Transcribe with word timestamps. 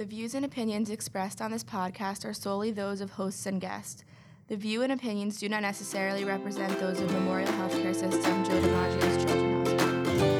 The 0.00 0.06
views 0.06 0.34
and 0.34 0.46
opinions 0.46 0.88
expressed 0.88 1.42
on 1.42 1.50
this 1.50 1.62
podcast 1.62 2.24
are 2.24 2.32
solely 2.32 2.70
those 2.70 3.02
of 3.02 3.10
hosts 3.10 3.44
and 3.44 3.60
guests. 3.60 4.02
The 4.48 4.56
view 4.56 4.80
and 4.80 4.90
opinions 4.90 5.38
do 5.38 5.46
not 5.46 5.60
necessarily 5.60 6.24
represent 6.24 6.80
those 6.80 6.98
of 7.00 7.12
Memorial 7.12 7.52
Healthcare 7.52 7.94
System, 7.94 8.42
Joe 8.42 8.62
DiMaggio's 8.62 9.16
Children's 9.22 9.68
Hospital. 9.82 10.30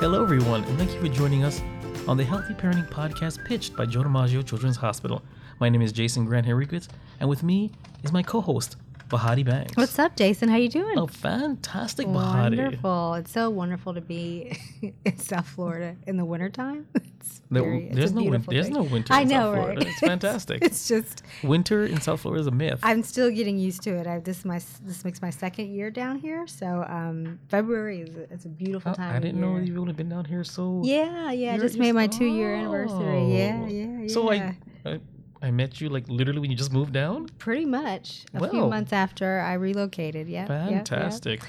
Hello, 0.00 0.24
everyone, 0.24 0.64
and 0.64 0.76
thank 0.76 0.92
you 0.92 1.00
for 1.00 1.06
joining 1.06 1.44
us 1.44 1.62
on 2.08 2.16
the 2.16 2.24
Healthy 2.24 2.54
Parenting 2.54 2.90
Podcast 2.90 3.44
pitched 3.44 3.76
by 3.76 3.86
Joe 3.86 4.02
DiMaggio 4.02 4.44
Children's 4.44 4.78
Hospital. 4.78 5.22
My 5.60 5.68
name 5.68 5.82
is 5.82 5.92
Jason 5.92 6.24
Grant 6.24 6.46
Henriquez, 6.46 6.88
and 7.20 7.28
with 7.28 7.44
me 7.44 7.70
is 8.02 8.10
my 8.10 8.24
co-host, 8.24 8.74
Bahati 9.08 9.44
Banks. 9.44 9.76
What's 9.76 9.98
up, 9.98 10.16
Jason? 10.16 10.48
How 10.48 10.56
you 10.56 10.68
doing? 10.68 10.98
Oh, 10.98 11.06
fantastic, 11.06 12.06
Bahati. 12.06 12.56
wonderful! 12.58 13.14
It's 13.14 13.30
so 13.32 13.48
wonderful 13.48 13.94
to 13.94 14.00
be 14.02 14.58
in 15.04 15.18
South 15.18 15.48
Florida 15.48 15.96
in 16.06 16.16
the 16.16 16.24
wintertime. 16.24 16.86
It's 17.20 17.40
No, 17.50 17.62
very, 17.64 17.88
there's 17.92 18.12
no 18.12 18.22
win- 18.22 18.44
there's 18.48 18.70
no 18.70 18.82
winter 18.84 19.12
I 19.12 19.22
in 19.22 19.28
South 19.28 19.38
know, 19.40 19.52
Florida. 19.54 19.78
right? 19.80 19.88
It's 19.88 19.98
fantastic. 19.98 20.62
it's 20.64 20.86
just 20.86 21.22
Winter 21.42 21.84
in 21.84 22.00
South 22.00 22.20
Florida 22.20 22.40
is 22.42 22.46
a 22.46 22.52
myth. 22.52 22.78
I'm 22.84 23.02
still 23.02 23.28
getting 23.30 23.58
used 23.58 23.82
to 23.82 23.90
it. 23.96 24.06
I, 24.06 24.20
this 24.20 24.38
is 24.38 24.44
my 24.44 24.60
this 24.84 25.04
makes 25.04 25.20
my 25.20 25.30
second 25.30 25.74
year 25.74 25.90
down 25.90 26.18
here, 26.20 26.46
so 26.46 26.84
um, 26.88 27.38
February 27.48 28.02
is 28.02 28.14
a, 28.16 28.32
it's 28.32 28.44
a 28.44 28.48
beautiful 28.48 28.92
Oh, 28.92 28.94
time. 28.94 29.16
I 29.16 29.18
didn't 29.18 29.40
know 29.40 29.54
year. 29.56 29.62
you've 29.64 29.78
only 29.78 29.94
been 29.94 30.08
down 30.08 30.26
here 30.26 30.44
so. 30.44 30.80
Yeah, 30.84 31.32
yeah. 31.32 31.54
I 31.54 31.58
just 31.58 31.76
made 31.76 31.92
my 31.92 32.06
two 32.06 32.24
year 32.26 32.54
anniversary. 32.54 33.24
Yeah, 33.36 33.60
Oh. 33.62 33.66
yeah, 33.66 33.98
yeah. 34.02 34.08
So 34.08 34.30
I, 34.30 34.56
I, 34.86 35.00
I 35.42 35.50
met 35.50 35.80
you 35.80 35.88
like 35.88 36.08
literally 36.08 36.40
when 36.40 36.50
you 36.50 36.56
just 36.56 36.72
moved 36.72 36.92
down. 36.92 37.28
pretty 37.38 37.64
much 37.64 38.24
a 38.34 38.48
few 38.48 38.66
months 38.66 38.92
after 38.92 39.40
I 39.40 39.54
relocated. 39.54 40.28
Yeah, 40.28 40.46
Fantastic. 40.46 41.42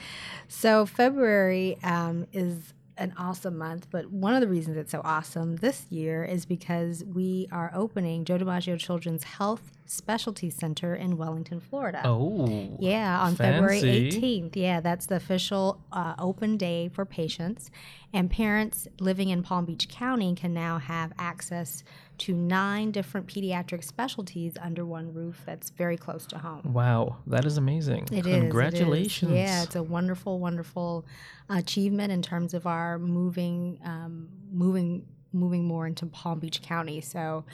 So 0.48 0.86
February 0.86 1.78
um, 1.84 2.26
is 2.34 2.74
an 3.00 3.14
awesome 3.18 3.58
month, 3.58 3.88
but 3.90 4.12
one 4.12 4.36
of 4.36 4.42
the 4.42 4.48
reasons 4.48 4.76
it's 4.78 4.92
so 4.92 5.02
awesome 5.04 5.56
this 5.58 5.86
year 5.90 6.24
is 6.24 6.46
because 6.46 7.04
we 7.06 7.48
are 7.52 7.72
opening 7.74 8.26
Joe 8.26 8.38
DiMaggio 8.38 8.78
Children's 8.78 9.24
Health 9.24 9.72
Specialty 9.86 10.50
Center 10.50 10.94
in 10.94 11.18
Wellington, 11.18 11.60
Florida. 11.62 12.02
Oh. 12.04 12.78
Yeah, 12.80 13.22
on 13.22 13.36
February 13.36 13.82
18th. 13.82 14.56
Yeah, 14.56 14.82
that's 14.82 15.06
the 15.08 15.16
official 15.16 15.82
uh, 15.92 16.14
open 16.20 16.58
day 16.58 16.90
for 16.90 17.06
patients. 17.06 17.72
And 18.14 18.30
parents 18.30 18.88
living 19.00 19.30
in 19.30 19.44
Palm 19.44 19.66
Beach 19.66 19.88
County 19.88 20.36
can 20.36 20.54
now 20.54 20.78
have 20.78 21.14
access 21.18 21.84
to 22.20 22.34
nine 22.34 22.92
different 22.92 23.28
pediatric 23.28 23.84
specialties 23.84 24.54
under 24.62 24.86
one 24.86 25.14
roof 25.14 25.42
that's 25.46 25.70
very 25.70 25.98
close 25.98 26.26
to 26.28 26.38
home. 26.38 26.74
Wow, 26.74 27.18
that 27.28 27.46
is 27.46 27.58
amazing. 27.58 28.08
It 28.12 28.20
is, 28.20 28.26
it 28.26 28.28
is. 28.28 28.42
Congratulations. 28.42 29.32
Yeah, 29.32 29.64
it's 29.64 29.76
a 29.76 29.84
wonderful, 29.84 30.40
wonderful 30.40 31.06
achievement 31.50 32.12
in 32.12 32.22
terms 32.22 32.54
of 32.54 32.68
our 32.68 33.00
moving, 33.00 33.80
um, 33.84 34.30
moving, 34.52 35.06
moving 35.32 35.66
more 35.66 35.88
into 35.88 36.06
Palm 36.06 36.40
Beach 36.40 36.62
County. 36.62 37.02
So, 37.02 37.46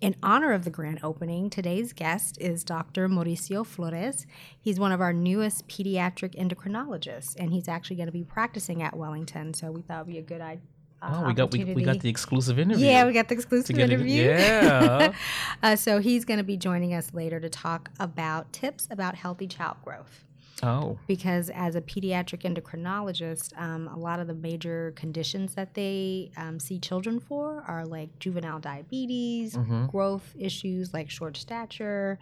in 0.00 0.16
honor 0.22 0.52
of 0.52 0.64
the 0.64 0.70
grand 0.70 1.00
opening, 1.02 1.48
today's 1.48 1.92
guest 1.92 2.36
is 2.40 2.64
Dr. 2.64 3.08
Mauricio 3.08 3.64
Flores. 3.64 4.26
He's 4.60 4.78
one 4.78 4.92
of 4.92 5.00
our 5.00 5.12
newest 5.12 5.68
pediatric 5.68 6.34
endocrinologists, 6.34 7.34
and 7.38 7.52
he's 7.52 7.68
actually 7.68 7.96
going 7.96 8.06
to 8.06 8.12
be 8.12 8.24
practicing 8.24 8.82
at 8.82 8.96
Wellington. 8.96 9.54
So 9.54 9.70
we 9.70 9.82
thought 9.82 10.02
it'd 10.02 10.08
be 10.08 10.18
a 10.18 10.22
good 10.22 10.40
idea. 10.40 10.62
Oh, 11.06 11.26
we 11.26 11.34
got 11.34 11.52
we, 11.52 11.64
we 11.64 11.82
got 11.82 12.00
the 12.00 12.08
exclusive 12.08 12.58
interview. 12.58 12.86
Yeah, 12.86 13.06
we 13.06 13.12
got 13.12 13.28
the 13.28 13.34
exclusive 13.34 13.66
to 13.66 13.72
get 13.72 13.90
it- 13.90 13.94
interview. 13.94 14.22
Yeah. 14.24 15.14
uh, 15.62 15.76
so 15.76 15.98
he's 15.98 16.24
going 16.24 16.38
to 16.38 16.44
be 16.44 16.56
joining 16.56 16.94
us 16.94 17.12
later 17.12 17.40
to 17.40 17.48
talk 17.48 17.90
about 18.00 18.52
tips 18.52 18.88
about 18.90 19.14
healthy 19.14 19.46
child 19.46 19.76
growth 19.84 20.24
oh. 20.62 20.98
because 21.06 21.50
as 21.50 21.74
a 21.74 21.80
pediatric 21.80 22.42
endocrinologist, 22.42 23.58
um, 23.60 23.88
a 23.88 23.96
lot 23.98 24.20
of 24.20 24.26
the 24.26 24.34
major 24.34 24.92
conditions 24.96 25.54
that 25.54 25.74
they 25.74 26.30
um, 26.36 26.58
see 26.58 26.78
children 26.78 27.20
for 27.20 27.64
are 27.66 27.84
like 27.84 28.18
juvenile 28.18 28.58
diabetes, 28.58 29.54
Mhm. 29.54 29.90
growth 29.90 30.34
issues 30.38 30.92
like 30.94 31.10
short 31.10 31.36
stature, 31.36 32.18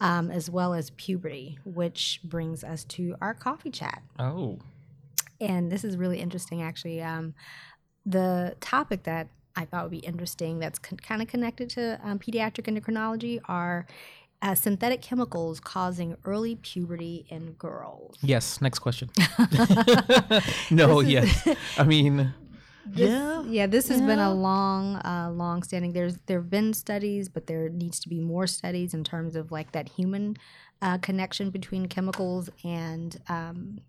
um, 0.00 0.30
as 0.30 0.50
well 0.50 0.74
as 0.74 0.90
puberty, 0.90 1.58
which 1.64 2.20
brings 2.24 2.64
us 2.64 2.84
to 2.84 3.16
our 3.20 3.34
coffee 3.34 3.70
chat. 3.70 4.02
Oh. 4.18 4.58
And 5.40 5.72
this 5.72 5.84
is 5.84 5.96
really 5.96 6.20
interesting, 6.20 6.60
actually. 6.62 7.00
The 8.06 8.56
topic 8.60 9.04
that 9.04 9.28
I 9.56 9.64
thought 9.64 9.84
would 9.84 9.90
be 9.90 9.98
interesting 9.98 10.58
that's 10.58 10.78
con- 10.78 10.98
kind 10.98 11.20
of 11.22 11.28
connected 11.28 11.68
to 11.70 12.00
um, 12.02 12.18
pediatric 12.18 12.64
endocrinology 12.66 13.40
are 13.46 13.86
uh, 14.42 14.54
synthetic 14.54 15.02
chemicals 15.02 15.60
causing 15.60 16.16
early 16.24 16.56
puberty 16.56 17.26
in 17.28 17.52
girls. 17.52 18.16
Yes. 18.22 18.60
Next 18.60 18.78
question. 18.78 19.10
no. 20.70 21.00
yes. 21.00 21.46
I 21.78 21.84
mean. 21.84 22.32
yeah. 22.94 23.42
Yeah, 23.42 23.66
this 23.66 23.88
has 23.88 24.00
been 24.00 24.18
a 24.18 24.32
long, 24.32 24.96
uh, 24.96 25.30
long 25.32 25.62
standing. 25.62 25.92
There's 25.92 26.16
there 26.26 26.38
have 26.38 26.50
been 26.50 26.72
studies, 26.72 27.28
but 27.28 27.46
there 27.46 27.68
needs 27.68 28.00
to 28.00 28.08
be 28.08 28.20
more 28.20 28.46
studies 28.46 28.94
in 28.94 29.04
terms 29.04 29.36
of 29.36 29.52
like 29.52 29.72
that 29.72 29.88
human 29.90 30.36
uh, 30.82 30.98
connection 30.98 31.50
between 31.50 31.86
chemicals 31.86 32.48
and 32.64 33.20
um, 33.28 33.80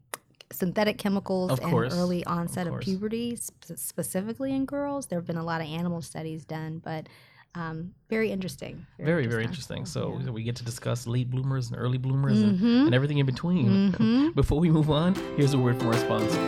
synthetic 0.52 0.98
chemicals 0.98 1.52
Of 1.52 1.60
and 1.60 1.70
course, 1.70 1.94
early 1.96 2.24
onset 2.26 2.68
of, 2.68 2.72
course. 2.74 2.86
puberty, 2.86 3.36
sp- 3.40 3.76
specifically 3.76 4.54
in 4.54 4.66
girls. 4.66 5.08
There 5.08 5.18
have 5.20 5.26
been 5.28 5.38
a 5.38 5.44
lot 5.44 5.62
of 5.62 5.68
animal 5.68 6.02
studies 6.02 6.46
done, 6.46 6.80
but 6.84 7.08
um, 7.56 7.94
very 8.10 8.32
interesting. 8.32 8.86
Very 8.98 9.28
very 9.28 9.44
interesting. 9.44 9.86
So 9.86 10.20
Yeah. 10.24 10.30
we 10.32 10.44
get 10.44 10.56
to 10.58 10.64
discuss 10.64 11.06
late 11.08 11.30
bloomers 11.30 11.70
and 11.70 11.78
early 11.80 11.98
bloomers 11.98 12.40
and, 12.42 12.60
Mhm. 12.60 12.86
and 12.88 12.96
everything 12.96 13.18
in 13.18 13.26
between. 13.26 13.92
Mhm. 13.94 14.34
Before 14.36 14.60
we 14.60 14.70
move 14.70 14.90
on, 14.90 15.16
here's 15.36 15.54
a 15.54 15.58
word 15.58 15.78
from 15.78 15.88
our 15.88 15.98
sponsor. 15.98 16.40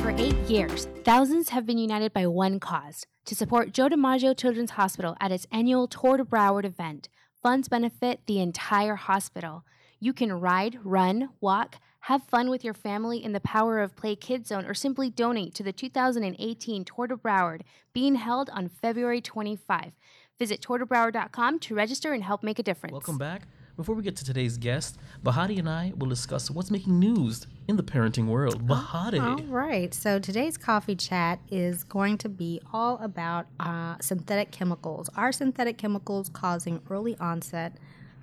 For 0.00 0.14
eight 0.16 0.36
years, 0.48 0.86
thousands 1.04 1.50
have 1.50 1.66
been 1.66 1.78
united 1.78 2.12
by 2.12 2.26
one 2.26 2.58
cause 2.60 3.04
to 3.26 3.34
support 3.34 3.72
Joe 3.72 3.88
DiMaggio 3.88 4.36
Children's 4.36 4.72
Hospital 4.72 5.14
at 5.20 5.30
its 5.32 5.46
annual 5.52 5.86
Tour 5.86 6.16
de 6.16 6.24
Broward 6.24 6.64
event. 6.64 7.08
Funds 7.42 7.68
benefit 7.68 8.20
the 8.26 8.40
entire 8.40 8.96
hospital. 8.96 9.64
You 10.00 10.12
can 10.12 10.32
ride, 10.32 10.78
run, 10.82 11.30
walk, 11.40 11.76
have 12.00 12.24
fun 12.24 12.50
with 12.50 12.64
your 12.64 12.74
family 12.74 13.22
in 13.22 13.32
the 13.32 13.38
Power 13.38 13.78
of 13.78 13.94
Play 13.94 14.16
Kids 14.16 14.48
Zone, 14.48 14.64
or 14.64 14.74
simply 14.74 15.08
donate 15.08 15.54
to 15.54 15.62
the 15.62 15.72
2018 15.72 16.84
Tour 16.84 17.06
de 17.06 17.16
Broward 17.16 17.60
being 17.92 18.16
held 18.16 18.50
on 18.50 18.68
February 18.68 19.20
25. 19.20 19.92
Visit 20.36 20.60
tourdebroward.com 20.60 21.60
to 21.60 21.74
register 21.76 22.12
and 22.12 22.24
help 22.24 22.42
make 22.42 22.58
a 22.58 22.62
difference. 22.64 22.92
Welcome 22.92 23.18
back. 23.18 23.42
Before 23.78 23.94
we 23.94 24.02
get 24.02 24.16
to 24.16 24.24
today's 24.24 24.56
guest, 24.56 24.98
Bahati 25.24 25.56
and 25.56 25.68
I 25.68 25.92
will 25.96 26.08
discuss 26.08 26.50
what's 26.50 26.68
making 26.68 26.98
news 26.98 27.46
in 27.68 27.76
the 27.76 27.84
parenting 27.84 28.26
world. 28.26 28.66
Bahati. 28.66 29.22
All 29.22 29.44
right. 29.44 29.94
So 29.94 30.18
today's 30.18 30.56
coffee 30.56 30.96
chat 30.96 31.38
is 31.48 31.84
going 31.84 32.18
to 32.18 32.28
be 32.28 32.60
all 32.72 32.98
about 32.98 33.46
uh, 33.60 33.94
synthetic 34.00 34.50
chemicals. 34.50 35.08
Are 35.16 35.30
synthetic 35.30 35.78
chemicals 35.78 36.28
causing 36.28 36.82
early 36.90 37.16
onset 37.20 37.74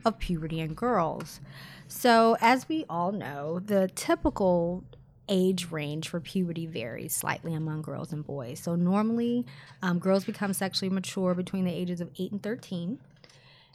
of 0.03 0.19
puberty 0.19 0.59
in 0.59 0.73
girls? 0.73 1.39
So, 1.87 2.35
as 2.41 2.67
we 2.67 2.83
all 2.89 3.13
know, 3.13 3.59
the 3.59 3.89
typical 3.95 4.83
age 5.29 5.71
range 5.71 6.09
for 6.09 6.19
puberty 6.19 6.65
varies 6.65 7.15
slightly 7.15 7.53
among 7.53 7.81
girls 7.81 8.11
and 8.11 8.27
boys. 8.27 8.59
So, 8.59 8.75
normally, 8.75 9.45
um, 9.81 9.99
girls 9.99 10.25
become 10.25 10.51
sexually 10.51 10.89
mature 10.89 11.33
between 11.33 11.63
the 11.63 11.73
ages 11.73 12.01
of 12.01 12.11
8 12.19 12.33
and 12.33 12.43
13 12.43 12.99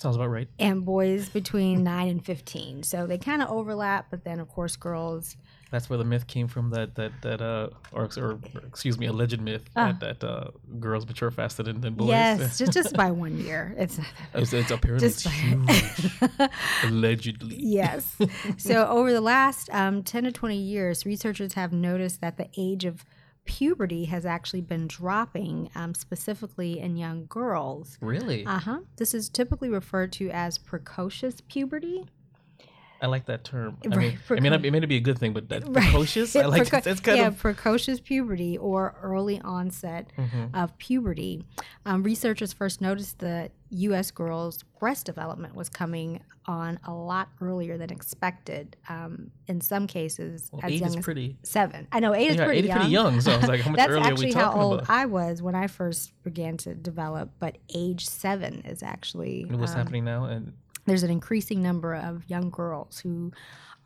Sounds 0.00 0.16
about 0.16 0.28
right. 0.30 0.48
and 0.58 0.84
boys 0.84 1.28
between 1.28 1.84
9 1.84 2.08
and 2.08 2.24
15. 2.24 2.82
So, 2.84 3.06
they 3.06 3.18
kind 3.18 3.42
of 3.42 3.50
overlap, 3.50 4.06
but 4.10 4.24
then, 4.24 4.40
of 4.40 4.48
course, 4.48 4.74
girls 4.76 5.36
That's 5.70 5.88
where 5.90 5.98
the 5.98 6.04
myth 6.04 6.26
came 6.26 6.48
from 6.48 6.70
that 6.70 6.94
that 6.96 7.12
that 7.22 7.40
uh 7.40 7.68
or, 7.92 8.08
or 8.18 8.38
excuse 8.66 8.98
me 8.98 9.06
alleged 9.06 9.40
myth 9.40 9.68
that 9.74 10.00
that 10.00 10.24
uh, 10.24 10.48
girls 10.80 11.06
mature 11.06 11.30
faster 11.30 11.62
than, 11.62 11.80
than 11.80 11.94
boys. 11.94 12.08
Yes, 12.08 12.58
just, 12.58 12.72
just 12.72 12.96
by 13.02 13.10
one 13.12 13.38
year. 13.38 13.74
It's 13.78 13.98
not 13.98 14.06
that 14.32 14.42
it's, 14.42 14.52
it's 14.52 14.70
apparently 14.70 15.08
Just 15.08 15.26
it's 15.26 15.66
by- 15.68 16.42
huge. 16.42 16.50
allegedly. 16.84 17.56
yes. 17.58 18.16
So 18.58 18.86
over 18.88 19.12
the 19.12 19.20
last 19.20 19.68
um, 19.72 20.02
10 20.02 20.24
to 20.24 20.32
20 20.32 20.56
years, 20.56 21.06
researchers 21.06 21.54
have 21.54 21.72
noticed 21.72 22.20
that 22.20 22.36
the 22.36 22.48
age 22.56 22.84
of 22.84 23.04
puberty 23.44 24.04
has 24.06 24.24
actually 24.26 24.60
been 24.60 24.86
dropping, 24.86 25.70
um, 25.74 25.94
specifically 25.94 26.78
in 26.78 26.96
young 26.96 27.26
girls. 27.26 27.98
Really? 28.00 28.44
Uh 28.46 28.58
huh. 28.58 28.80
This 28.96 29.14
is 29.14 29.28
typically 29.28 29.68
referred 29.68 30.12
to 30.14 30.30
as 30.30 30.58
precocious 30.58 31.40
puberty. 31.48 32.06
I 33.02 33.06
like 33.06 33.26
that 33.26 33.44
term. 33.44 33.78
I 33.84 33.88
Right, 33.88 33.98
mean, 33.98 34.18
it 34.38 34.42
may 34.42 34.48
not 34.50 34.60
be, 34.62 34.68
it 34.68 34.70
may 34.72 34.80
not 34.80 34.88
be 34.88 34.96
a 34.96 35.00
good 35.00 35.18
thing, 35.18 35.32
but 35.32 35.48
that 35.48 35.62
Right. 35.66 35.82
precocious. 35.84 36.36
I 36.36 36.44
like 36.46 36.64
Preco- 36.64 37.02
kind 37.02 37.18
yeah, 37.18 37.28
of 37.28 37.38
precocious 37.38 37.98
puberty 38.00 38.58
or 38.58 38.94
early 39.02 39.40
onset 39.40 40.10
Mhm. 40.18 40.50
of 40.54 40.76
puberty. 40.78 41.44
Um, 41.86 42.02
researchers 42.02 42.52
first 42.52 42.80
noticed 42.80 43.18
that 43.20 43.52
U.S. 43.70 44.10
girls' 44.10 44.62
breast 44.80 45.06
development 45.06 45.54
was 45.54 45.68
coming 45.68 46.20
on 46.46 46.78
a 46.84 46.92
lot 46.92 47.28
earlier 47.40 47.78
than 47.78 47.90
expected. 47.90 48.76
Um, 48.88 49.30
in 49.46 49.60
some 49.60 49.86
cases, 49.86 50.50
well, 50.52 50.60
as 50.64 50.72
eight 50.72 50.80
young 50.80 50.90
is 50.90 50.96
as 50.96 51.04
pretty. 51.04 51.36
seven. 51.42 51.86
I 51.92 52.00
know 52.00 52.12
eight 52.14 52.32
is 52.32 52.36
pretty 52.36 52.58
eight 52.58 52.64
is 52.64 52.68
young. 52.68 52.76
pretty 52.78 52.92
young. 52.92 53.20
So 53.20 53.32
I 53.32 53.36
was 53.36 53.48
like, 53.48 53.60
how 53.62 53.70
much 53.70 53.78
That's 53.78 53.90
earlier 53.90 54.00
are 54.02 54.04
we 54.08 54.10
actually 54.12 54.32
how 54.32 54.52
old 54.60 54.80
about? 54.80 54.90
I 54.90 55.06
was 55.06 55.40
when 55.40 55.54
I 55.54 55.68
first 55.68 56.12
began 56.24 56.56
to 56.58 56.74
develop. 56.74 57.30
But 57.38 57.58
age 57.74 58.06
seven 58.08 58.62
is 58.66 58.82
actually 58.82 59.42
And 59.48 59.58
what's 59.60 59.72
um, 59.72 59.78
happening 59.78 60.04
now? 60.04 60.24
And 60.24 60.52
there's 60.86 61.02
an 61.02 61.10
increasing 61.10 61.62
number 61.62 61.94
of 61.94 62.24
young 62.28 62.50
girls 62.50 63.00
who 63.00 63.32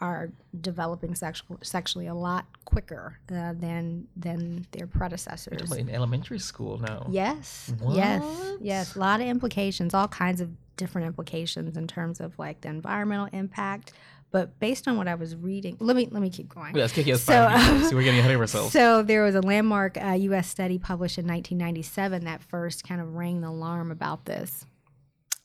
are 0.00 0.30
developing 0.60 1.14
sexual, 1.14 1.58
sexually 1.62 2.06
a 2.06 2.14
lot 2.14 2.46
quicker 2.64 3.18
uh, 3.32 3.52
than 3.54 4.06
than 4.16 4.66
their 4.72 4.86
predecessors. 4.86 5.70
in 5.72 5.88
elementary 5.88 6.38
school 6.38 6.78
now. 6.78 7.06
Yes, 7.10 7.70
yes, 7.72 7.80
What? 7.80 7.96
yes. 7.96 8.52
Yes. 8.60 8.96
A 8.96 8.98
lot 8.98 9.20
of 9.20 9.26
implications, 9.26 9.94
all 9.94 10.08
kinds 10.08 10.40
of 10.40 10.50
different 10.76 11.06
implications 11.06 11.76
in 11.76 11.86
terms 11.86 12.20
of 12.20 12.38
like 12.38 12.60
the 12.62 12.68
environmental 12.68 13.28
impact. 13.32 13.92
But 14.32 14.58
based 14.58 14.88
on 14.88 14.96
what 14.96 15.06
I 15.06 15.14
was 15.14 15.36
reading, 15.36 15.76
let 15.78 15.94
me 15.94 16.08
let 16.10 16.20
me 16.20 16.28
keep 16.28 16.48
going. 16.48 16.74
Yes, 16.74 16.96
yes, 16.96 17.22
So, 17.22 17.46
um, 17.46 17.84
See, 17.88 17.94
we're 17.94 18.02
getting 18.02 18.18
ahead 18.18 18.32
of 18.32 18.40
ourselves. 18.40 18.72
So 18.72 19.00
there 19.02 19.22
was 19.22 19.36
a 19.36 19.40
landmark 19.40 19.96
uh, 19.96 20.08
U.S. 20.10 20.48
study 20.48 20.76
published 20.76 21.18
in 21.18 21.26
1997 21.26 22.24
that 22.24 22.42
first 22.42 22.82
kind 22.82 23.00
of 23.00 23.14
rang 23.14 23.42
the 23.42 23.48
alarm 23.48 23.92
about 23.92 24.24
this. 24.24 24.66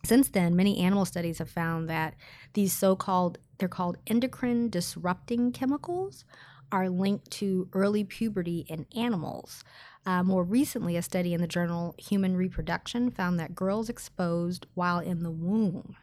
Since 0.10 0.30
then, 0.30 0.56
many 0.56 0.80
animal 0.80 1.06
studies 1.06 1.38
have 1.38 1.52
found 1.52 1.88
that 1.88 2.16
these 2.54 2.74
so-called 2.74 3.38
they're 3.60 3.68
called 3.68 3.98
endocrine 4.08 4.68
disrupting 4.68 5.52
chemicals 5.52 6.26
are 6.72 6.90
linked 6.90 7.30
to 7.30 7.70
early 7.74 8.04
puberty 8.04 8.66
in 8.68 8.88
animals. 8.96 9.64
Uh, 10.08 10.24
more 10.24 10.44
recently, 10.44 10.98
a 10.98 11.04
study 11.04 11.36
in 11.36 11.42
the 11.42 11.48
journal 11.48 11.94
Human 12.00 12.36
Reproduction 12.36 13.12
found 13.12 13.40
that 13.40 13.54
girls 13.54 13.88
exposed 13.88 14.66
while 14.74 14.98
in 14.98 15.22
the 15.22 15.30
womb 15.30 15.96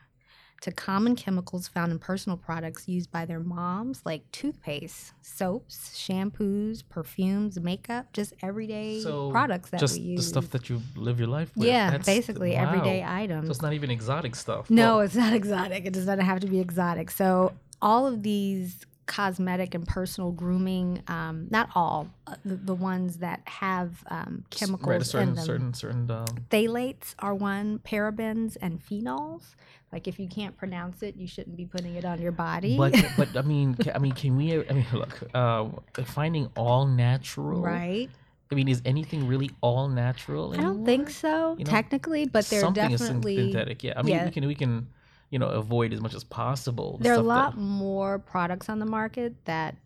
to 0.62 0.72
common 0.72 1.14
chemicals 1.16 1.68
found 1.68 1.92
in 1.92 1.98
personal 1.98 2.36
products 2.36 2.88
used 2.88 3.10
by 3.10 3.24
their 3.24 3.40
moms, 3.40 4.00
like 4.04 4.30
toothpaste, 4.32 5.12
soaps, 5.22 5.90
shampoos, 5.96 6.82
perfumes, 6.88 7.60
makeup, 7.60 8.12
just 8.12 8.32
everyday 8.42 9.00
so 9.00 9.30
products 9.30 9.70
that 9.70 9.80
just 9.80 9.98
we 10.00 10.16
the 10.16 10.22
stuff 10.22 10.50
that 10.50 10.68
you 10.68 10.80
live 10.96 11.18
your 11.18 11.28
life 11.28 11.50
with. 11.56 11.66
yeah, 11.68 11.90
That's- 11.90 12.06
basically 12.06 12.52
wow. 12.54 12.68
everyday 12.68 13.00
So 13.02 13.06
items. 13.12 13.48
it's 13.50 13.62
not 13.62 13.74
even 13.74 13.90
exotic 13.90 14.34
stuff. 14.34 14.70
No, 14.70 14.96
Well, 14.96 15.00
it's 15.00 15.14
not 15.14 15.32
exotic. 15.42 15.84
It 15.86 15.92
does 15.92 16.06
not 16.06 16.18
have 16.18 16.40
to 16.40 16.46
be 16.46 16.58
exotic. 16.58 17.10
So 17.10 17.52
all 17.82 18.06
of 18.06 18.22
these 18.22 18.78
cosmetic 19.06 19.74
and 19.74 19.86
personal 19.86 20.32
grooming, 20.32 21.02
um, 21.08 21.46
not 21.50 21.70
all, 21.74 22.08
uh, 22.26 22.34
the, 22.44 22.56
the 22.56 22.74
ones 22.74 23.18
that 23.18 23.40
have 23.44 24.04
um, 24.08 24.44
chemicals 24.50 24.88
right, 24.88 25.06
certain 25.06 25.28
in 25.30 25.34
them. 25.36 25.44
certain 25.44 25.74
certain 25.74 26.10
um, 26.10 26.26
Phthalates 26.50 27.14
are 27.20 27.34
one, 27.34 27.78
parabens 27.80 28.56
and 28.60 28.84
phenols. 28.84 29.54
Like 29.92 30.08
if 30.08 30.18
you 30.18 30.28
can't 30.28 30.56
pronounce 30.56 31.02
it, 31.02 31.16
you 31.16 31.28
shouldn't 31.28 31.56
be 31.56 31.64
putting 31.64 31.94
it 31.94 32.04
on 32.04 32.20
your 32.20 32.32
body. 32.32 32.76
but 32.76 32.94
but 33.16 33.36
I 33.36 33.42
mean 33.42 33.76
I 33.94 33.98
mean 33.98 34.12
can 34.12 34.36
we 34.36 34.52
I 34.52 34.72
mean 34.72 34.86
look 34.92 35.22
uh, 35.32 35.68
finding 36.04 36.50
all 36.56 36.86
natural 36.86 37.62
right? 37.62 38.10
I 38.50 38.54
mean 38.54 38.68
is 38.68 38.82
anything 38.84 39.26
really 39.26 39.50
all 39.60 39.88
natural 39.88 40.52
I 40.52 40.56
don't 40.58 40.84
think 40.84 41.10
so, 41.10 41.56
You 41.58 41.64
know, 41.64 41.70
technically, 41.70 42.26
but 42.26 42.44
they're 42.46 42.70
definitely 42.70 43.36
is 43.36 43.40
synthetic 43.52 43.84
yeah 43.84 43.94
I 43.96 44.02
mean 44.02 44.16
yeah. 44.16 44.24
we 44.24 44.30
can 44.30 44.46
we 44.46 44.54
can 44.54 44.88
you 45.30 45.38
know 45.38 45.48
avoid 45.48 45.92
as 45.92 46.00
much 46.00 46.14
as 46.14 46.24
possible 46.24 46.98
the 46.98 47.04
there 47.04 47.14
are 47.14 47.18
a 47.18 47.22
lot 47.22 47.52
that- 47.54 47.60
more 47.60 48.18
products 48.18 48.68
on 48.68 48.78
the 48.78 48.86
market 48.86 49.34
that 49.44 49.76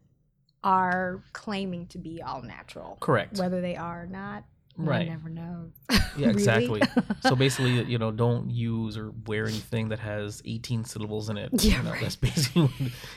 are 0.62 1.22
claiming 1.32 1.86
to 1.86 1.98
be 1.98 2.20
all 2.22 2.42
natural. 2.42 2.98
correct 3.00 3.38
Whether 3.38 3.60
they 3.62 3.76
are 3.76 4.02
or 4.02 4.06
not, 4.06 4.44
Right. 4.76 5.08
never 5.08 5.28
knows. 5.28 5.72
yeah 6.18 6.28
exactly 6.28 6.80
so 7.20 7.36
basically 7.36 7.82
you 7.84 7.98
know 7.98 8.10
don't 8.10 8.50
use 8.50 8.96
or 8.96 9.12
wear 9.26 9.46
anything 9.46 9.88
that 9.90 9.98
has 9.98 10.40
18 10.44 10.84
syllables 10.84 11.28
in 11.28 11.36
it 11.36 11.50
Yeah, 11.52 11.78
you 11.78 11.82
know 11.82 11.90
right. 11.92 12.00
that's 12.00 12.16
basically 12.28 12.70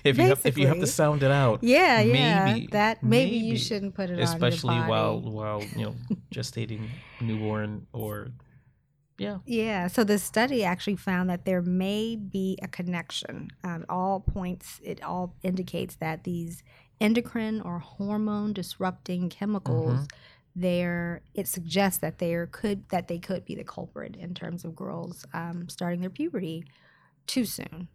if 0.04 0.18
you 0.18 0.26
have 0.28 0.42
if 0.46 0.58
you 0.58 0.68
have 0.68 0.80
to 0.80 0.88
sound 0.88 1.24
it 1.24 1.32
out 1.32 1.64
yeah, 1.64 2.02
yeah. 2.02 2.46
Maybe, 2.46 2.68
that 2.68 3.02
maybe, 3.04 3.36
you 3.38 3.58
shouldn't 3.58 3.94
put 3.96 4.10
it 4.10 4.20
especially 4.20 4.76
on 4.76 4.78
your 4.82 4.88
while 4.90 5.22
while 5.22 5.64
you 5.76 5.86
know 5.86 5.96
gestating 6.34 6.88
newborn 7.22 7.88
or 7.94 8.28
yeah 9.18 9.38
Yeah, 9.46 9.88
so 9.88 10.04
the 10.04 10.18
study 10.20 10.64
actually 10.64 10.96
found 10.96 11.30
that 11.30 11.46
there 11.46 11.62
may 11.62 12.16
be 12.16 12.58
a 12.62 12.68
connection. 12.68 13.50
Um, 13.64 13.86
all 13.90 14.20
points, 14.22 14.80
it 14.84 15.04
all 15.04 15.36
indicates 15.44 15.96
that 15.98 16.24
these 16.24 16.64
endocrine 17.02 17.62
or 17.62 17.80
hormone 17.80 18.54
disrupting 18.54 19.30
chemicals, 19.30 20.02
Mm-hmm. 20.02 20.04
there 20.56 21.22
it 21.34 21.48
suggests 21.48 22.00
that 22.00 22.20
there 22.20 22.48
could 22.48 22.88
that 22.90 23.08
they 23.08 23.20
could 23.20 23.44
be 23.46 23.56
the 23.56 23.64
culprit 23.64 24.16
in 24.16 24.34
terms 24.34 24.64
of 24.66 24.76
girls 24.76 25.26
um, 25.34 25.68
starting 25.70 26.02
their 26.02 26.10
puberty 26.10 26.66
too 27.28 27.46
soon. 27.46 27.88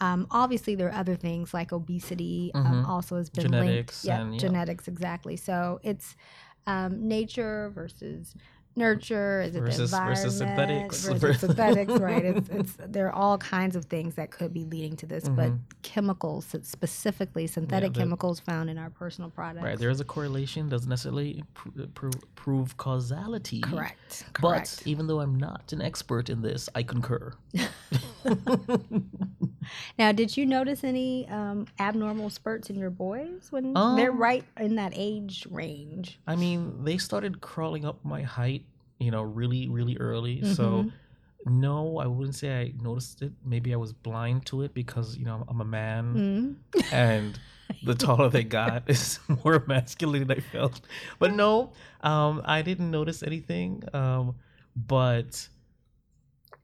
Um, 0.00 0.26
obviously, 0.30 0.74
there 0.74 0.88
are 0.88 0.94
other 0.94 1.16
things 1.16 1.54
like 1.54 1.72
obesity. 1.72 2.52
Um, 2.54 2.84
Mhm. 2.84 2.88
also 2.88 3.16
has 3.16 3.30
been 3.30 3.50
Genetics 3.50 4.04
linked. 4.04 4.04
Yeah, 4.04 4.20
and, 4.22 4.34
yeah. 4.34 4.40
genetics 4.40 4.88
exactly. 4.88 5.36
So 5.36 5.80
it's 5.82 6.16
um, 6.66 7.06
nature 7.08 7.70
versus 7.74 8.34
nurture. 8.76 9.40
Is 9.42 9.56
it 9.56 9.60
Versus- 9.60 9.90
the 9.90 9.96
environment 9.96 10.18
versus 10.18 10.38
synthetics. 10.38 11.08
Versus 11.08 11.40
synthetics, 11.40 11.92
right? 11.94 12.24
It's, 12.24 12.48
it's 12.50 12.72
there 12.86 13.06
are 13.08 13.12
all 13.14 13.38
kinds 13.38 13.74
of 13.76 13.86
things 13.86 14.14
that 14.16 14.30
could 14.30 14.52
be 14.52 14.64
leading 14.64 14.96
to 14.96 15.06
this, 15.06 15.28
but 15.28 15.50
Mhm. 15.50 15.58
chemicals, 15.82 16.46
specifically 16.62 17.46
synthetic 17.46 17.92
the- 17.94 18.00
chemicals 18.00 18.40
found 18.40 18.68
in 18.70 18.78
our 18.78 18.90
personal 18.90 19.30
products. 19.30 19.64
right 19.64 19.78
there 19.78 19.90
is 19.90 20.00
a 20.00 20.04
correlation 20.04 20.68
doesn't 20.68 20.88
necessarily 20.88 21.42
pr- 21.54 21.68
pr- 21.94 22.10
prove 22.34 22.76
causality 22.76 23.60
Correct. 23.60 24.24
but 24.34 24.48
Correct. 24.48 24.82
even 24.86 25.06
though 25.06 25.20
i'm 25.20 25.34
not 25.36 25.72
an 25.72 25.80
expert 25.80 26.28
in 26.28 26.42
this 26.42 26.68
i 26.74 26.82
concur 26.82 27.32
Now, 29.98 30.12
did 30.12 30.36
you 30.36 30.46
notice 30.46 30.84
any 30.84 31.26
um, 31.28 31.66
abnormal 31.80 32.30
spurts 32.30 32.70
in 32.70 32.76
your 32.76 32.90
boys 32.90 33.48
when 33.50 33.72
they're 33.72 34.12
Um, 34.12 34.18
right 34.18 34.44
in 34.60 34.76
that 34.76 34.92
age 34.94 35.46
range? 35.50 36.18
i 36.26 36.36
mean 36.36 36.84
they 36.84 36.98
started 36.98 37.40
crawling 37.40 37.84
up 37.84 38.04
my 38.04 38.22
height 38.22 38.64
you 38.98 39.10
know 39.10 39.22
really 39.22 39.68
really 39.68 39.96
early 39.98 40.42
so 40.54 40.64
Mm-hmm. 40.84 41.60
no 41.60 41.98
i 41.98 42.06
wouldn't 42.06 42.34
say 42.36 42.48
i 42.60 42.72
noticed 42.80 43.22
it 43.22 43.32
maybe 43.44 43.72
i 43.74 43.76
was 43.76 43.92
blind 43.92 44.46
to 44.46 44.62
it 44.62 44.72
because 44.74 45.16
you 45.16 45.24
know 45.24 45.44
i'm 45.48 45.60
a 45.60 45.64
man 45.64 46.04
Mm. 46.74 46.92
and 46.92 47.38
the 47.82 47.94
taller 47.94 48.28
they 48.30 48.44
got 48.44 48.84
is 48.94 49.18
more 49.44 49.62
masculine 49.66 50.26
than 50.28 50.38
I 50.38 50.40
felt. 50.40 50.80
But 51.18 51.32
no, 51.34 51.72
um, 52.02 52.40
I 52.44 52.62
didn't 52.62 52.90
notice 52.92 53.24
anything. 53.24 53.82
Um, 53.92 54.36
but 54.76 55.48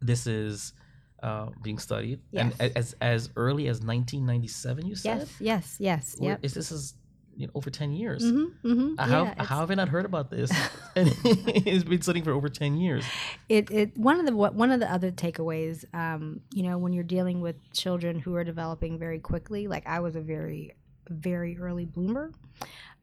this 0.01 0.27
is 0.29 0.73
uh, 1.23 1.47
being 1.63 1.79
studied, 1.79 2.21
and 2.33 2.51
Yes. 2.51 2.61
a- 2.61 2.79
as 2.79 2.97
as 3.01 3.31
early 3.37 3.69
as 3.69 3.81
1997, 3.83 4.87
you 4.87 4.95
said. 4.97 5.19
Yes, 5.19 5.37
yes, 5.41 5.77
yes. 5.79 6.17
Or 6.21 6.29
Yep. 6.31 6.41
Is 6.43 6.55
this 6.55 6.73
is 6.73 6.95
you 7.35 7.47
know 7.47 7.53
over 7.55 7.71
10 7.71 7.93
years? 7.93 8.23
Mm-hmm, 8.23 8.69
mm-hmm. 8.73 8.95
Uh, 8.99 9.07
How, 9.07 9.25
yeah, 9.25 9.45
how 9.45 9.61
have 9.61 9.71
I 9.71 9.75
not 9.75 9.89
heard 9.89 10.05
about 10.05 10.31
this? 10.31 10.51
and 10.97 11.09
it's 11.25 11.85
been 11.85 12.03
studying 12.03 12.25
for 12.25 12.33
over 12.33 12.49
10 12.51 12.77
years. 12.77 13.05
it, 13.49 13.71
it 13.71 13.97
one 13.97 14.21
of 14.21 14.27
the 14.27 14.37
one 14.37 14.71
of 14.71 14.81
the 14.81 14.93
other 14.93 15.11
takeaways 15.11 15.85
um, 15.95 16.41
you 16.53 16.63
know 16.63 16.77
when 16.77 16.93
you're 16.93 17.05
dealing 17.05 17.41
with 17.41 17.57
children 17.73 18.19
who 18.19 18.35
are 18.37 18.45
developing 18.45 18.99
very 18.99 19.19
quickly 19.19 19.67
like 19.67 19.87
i 19.87 20.01
was 20.01 20.15
a 20.17 20.21
very 20.21 20.73
very 21.09 21.59
early 21.59 21.87
bloomer 21.87 22.31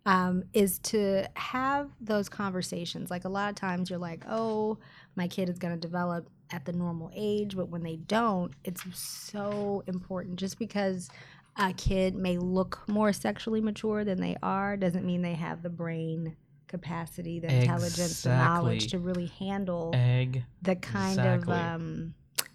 um, 0.05 0.43
is 0.53 0.79
to 0.79 1.27
have 1.35 1.89
those 1.99 2.29
conversations 2.29 3.09
like 3.11 3.25
a 3.25 3.29
lot 3.29 3.49
of 3.49 3.55
times 3.55 3.89
you're 3.89 3.99
like 3.99 4.23
oh 4.29 4.77
my 5.15 5.27
kid 5.27 5.49
is 5.49 5.57
going 5.59 5.73
to 5.73 5.79
develop 5.79 6.29
at 6.51 6.65
the 6.65 6.73
normal 6.73 7.11
age 7.15 7.55
but 7.55 7.69
when 7.69 7.83
they 7.83 7.95
don't 7.95 8.53
it's 8.63 8.83
so 8.97 9.83
important 9.87 10.35
just 10.37 10.57
because 10.59 11.09
a 11.57 11.73
kid 11.73 12.15
may 12.15 12.37
look 12.37 12.83
more 12.87 13.11
sexually 13.13 13.61
mature 13.61 14.03
than 14.03 14.19
they 14.21 14.35
are 14.41 14.75
doesn't 14.77 15.05
mean 15.05 15.21
they 15.21 15.33
have 15.35 15.61
the 15.61 15.69
brain 15.69 16.35
capacity 16.67 17.39
the 17.39 17.51
intelligence 17.53 18.23
the 18.23 18.29
knowledge 18.29 18.87
to 18.87 18.99
really 18.99 19.27
handle 19.39 19.91
Egg 19.93 20.43
the 20.61 20.75
kind 20.75 21.11
Exactly. 21.19 21.53
of 21.53 21.59
um, 21.59 22.13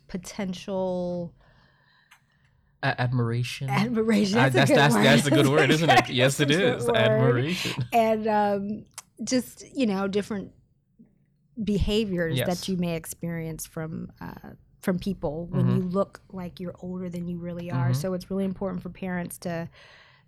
potential 0.08 1.34
a- 2.82 3.00
admiration. 3.00 3.68
admiration. 3.70 4.38
Uh, 4.38 4.48
That's, 4.50 4.70
that's 4.70 4.70
a 4.70 4.74
good 4.74 4.78
that's, 4.78 4.94
word. 4.94 5.04
that's 5.04 5.26
a 5.26 5.30
good 5.30 5.48
word, 5.48 5.70
isn't 5.70 5.88
it? 5.90 6.08
Yes, 6.10 6.38
it 6.40 6.50
is. 6.50 6.86
Admiration. 6.88 7.84
And 7.92 8.26
um, 8.28 8.84
just 9.24 9.64
you 9.74 9.86
know 9.86 10.06
different 10.06 10.52
behaviors 11.62 12.36
Yes. 12.36 12.46
that 12.48 12.68
you 12.70 12.76
may 12.76 12.96
experience 12.96 13.66
from. 13.66 14.10
Uh, 14.20 14.50
from 14.80 14.98
people 14.98 15.46
when 15.46 15.64
Mhm. 15.66 15.76
you 15.76 15.82
look 15.82 16.20
like 16.30 16.60
you're 16.60 16.74
older 16.80 17.08
than 17.08 17.26
you 17.26 17.38
really 17.38 17.70
are. 17.70 17.92
Mhm. 17.92 17.96
So 17.96 18.12
it's 18.12 18.30
really 18.30 18.44
important 18.44 18.82
for 18.82 18.90
parents 18.90 19.38
to 19.38 19.70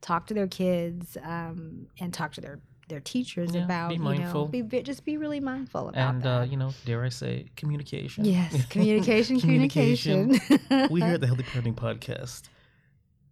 talk 0.01 0.27
to 0.29 0.33
their 0.35 0.47
kids 0.47 1.19
um, 1.23 1.89
and 2.01 2.11
talk 2.15 2.33
to 2.33 2.41
their 2.41 2.61
their 2.89 3.01
teachers 3.01 3.51
Yeah, 3.53 3.61
be 3.61 3.65
about 3.65 3.93
you 3.93 3.99
know 3.99 4.05
mindful. 4.05 4.47
be, 4.49 4.63
be- 4.63 4.81
just 4.83 5.05
be 5.05 5.19
really 5.19 5.41
mindful 5.41 5.89
about 5.91 6.15
and 6.15 6.25
uh, 6.27 6.39
that. 6.39 6.51
you 6.51 6.57
know, 6.57 6.73
dare 6.87 7.05
I 7.05 7.11
say, 7.11 7.49
communication. 7.55 8.25
yes, 8.25 8.65
communication, 8.71 9.41
communication. 9.41 10.31
we 10.91 11.03
here 11.03 11.15
at 11.15 11.21
the 11.21 11.27
Healthy 11.27 11.43
Parenting 11.43 11.75
Podcast 11.75 12.45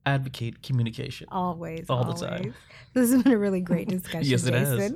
advocate 0.05 0.63
communication. 0.63 1.27
Always. 1.31 1.87
All 1.89 2.05
the 2.05 2.13
time. 2.27 2.53
This 2.93 3.11
has 3.13 3.23
been 3.23 3.33
a 3.33 3.39
really 3.39 3.63
great 3.63 3.89
discussion, 3.89 4.25
Yes, 4.31 4.45
it 4.47 4.53
has. 4.53 4.93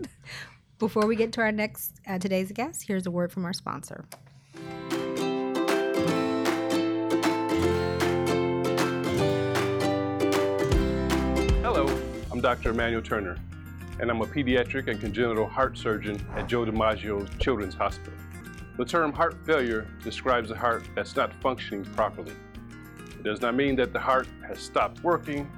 Before 0.78 1.06
we 1.06 1.16
get 1.16 1.32
to 1.32 1.40
our 1.40 1.50
next 1.50 1.94
uh, 2.06 2.20
today's 2.20 2.52
guest, 2.52 2.84
here's 2.84 3.04
a 3.04 3.10
word 3.10 3.32
from 3.32 3.44
our 3.44 3.52
sponsor. 3.52 4.04
Hello, 11.62 11.88
I'm 12.30 12.40
Dr. 12.40 12.70
Emmanuel 12.70 13.02
Turner, 13.02 13.38
and 13.98 14.08
I'm 14.08 14.20
a 14.20 14.26
pediatric 14.26 14.86
and 14.86 15.00
congenital 15.00 15.48
heart 15.48 15.76
surgeon 15.76 16.24
at 16.36 16.46
Joe 16.46 16.64
DiMaggio 16.64 17.28
Children's 17.40 17.74
Hospital. 17.74 18.14
The 18.76 18.84
term 18.84 19.12
heart 19.12 19.44
failure 19.44 19.88
describes 20.04 20.52
a 20.52 20.56
heart 20.56 20.84
that's 20.94 21.16
not 21.16 21.34
functioning 21.42 21.84
properly. 21.86 22.34
It 23.18 23.24
does 23.24 23.40
not 23.40 23.56
mean 23.56 23.74
that 23.76 23.92
the 23.92 23.98
heart 23.98 24.28
has 24.46 24.60
stopped 24.60 25.02
working, 25.02 25.50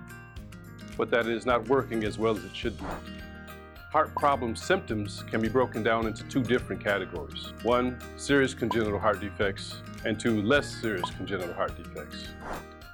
but 0.96 1.10
that 1.10 1.26
it 1.26 1.34
is 1.34 1.44
not 1.44 1.68
working 1.68 2.04
as 2.04 2.18
well 2.18 2.34
as 2.34 2.42
it 2.42 2.56
should 2.56 2.78
be. 2.78 2.86
Heart 3.90 4.14
problem 4.14 4.54
symptoms 4.54 5.24
can 5.28 5.40
be 5.40 5.48
broken 5.48 5.82
down 5.82 6.06
into 6.06 6.22
two 6.28 6.44
different 6.44 6.80
categories. 6.80 7.52
One, 7.64 7.98
serious 8.16 8.54
congenital 8.54 9.00
heart 9.00 9.18
defects, 9.18 9.82
and 10.04 10.18
two, 10.18 10.42
less 10.42 10.68
serious 10.80 11.10
congenital 11.10 11.52
heart 11.54 11.76
defects. 11.76 12.28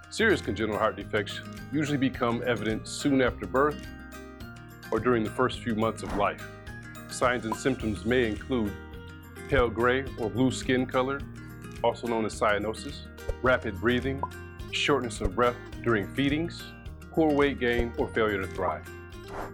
Serious 0.09 0.41
congenital 0.41 0.79
heart 0.79 0.97
defects 0.97 1.41
usually 1.71 1.99
become 1.99 2.43
evident 2.47 2.89
soon 2.89 3.21
after 3.21 3.47
birth 3.47 3.87
or 4.91 4.99
during 4.99 5.23
the 5.23 5.29
first 5.29 5.61
few 5.61 5.75
months 5.75 6.03
of 6.03 6.17
life. 6.17 6.49
Signs 7.11 7.45
and 7.45 7.55
symptoms 7.55 8.07
may 8.07 8.27
include 8.27 8.73
pale 9.51 9.69
gray 9.69 10.07
or 10.19 10.31
blue 10.31 10.51
skin 10.51 10.87
color, 10.87 11.21
also 11.85 12.07
known 12.07 12.25
as 12.25 12.41
cyanosis, 12.41 13.01
rapid 13.43 13.79
breathing, 13.83 14.23
shortness 14.71 15.21
of 15.21 15.35
breath 15.35 15.57
during 15.85 16.07
feedings, 16.15 16.63
poor 17.11 17.31
weight 17.31 17.61
gain, 17.61 17.93
or 17.99 18.09
failure 18.09 18.41
to 18.41 18.47
thrive. 18.47 18.89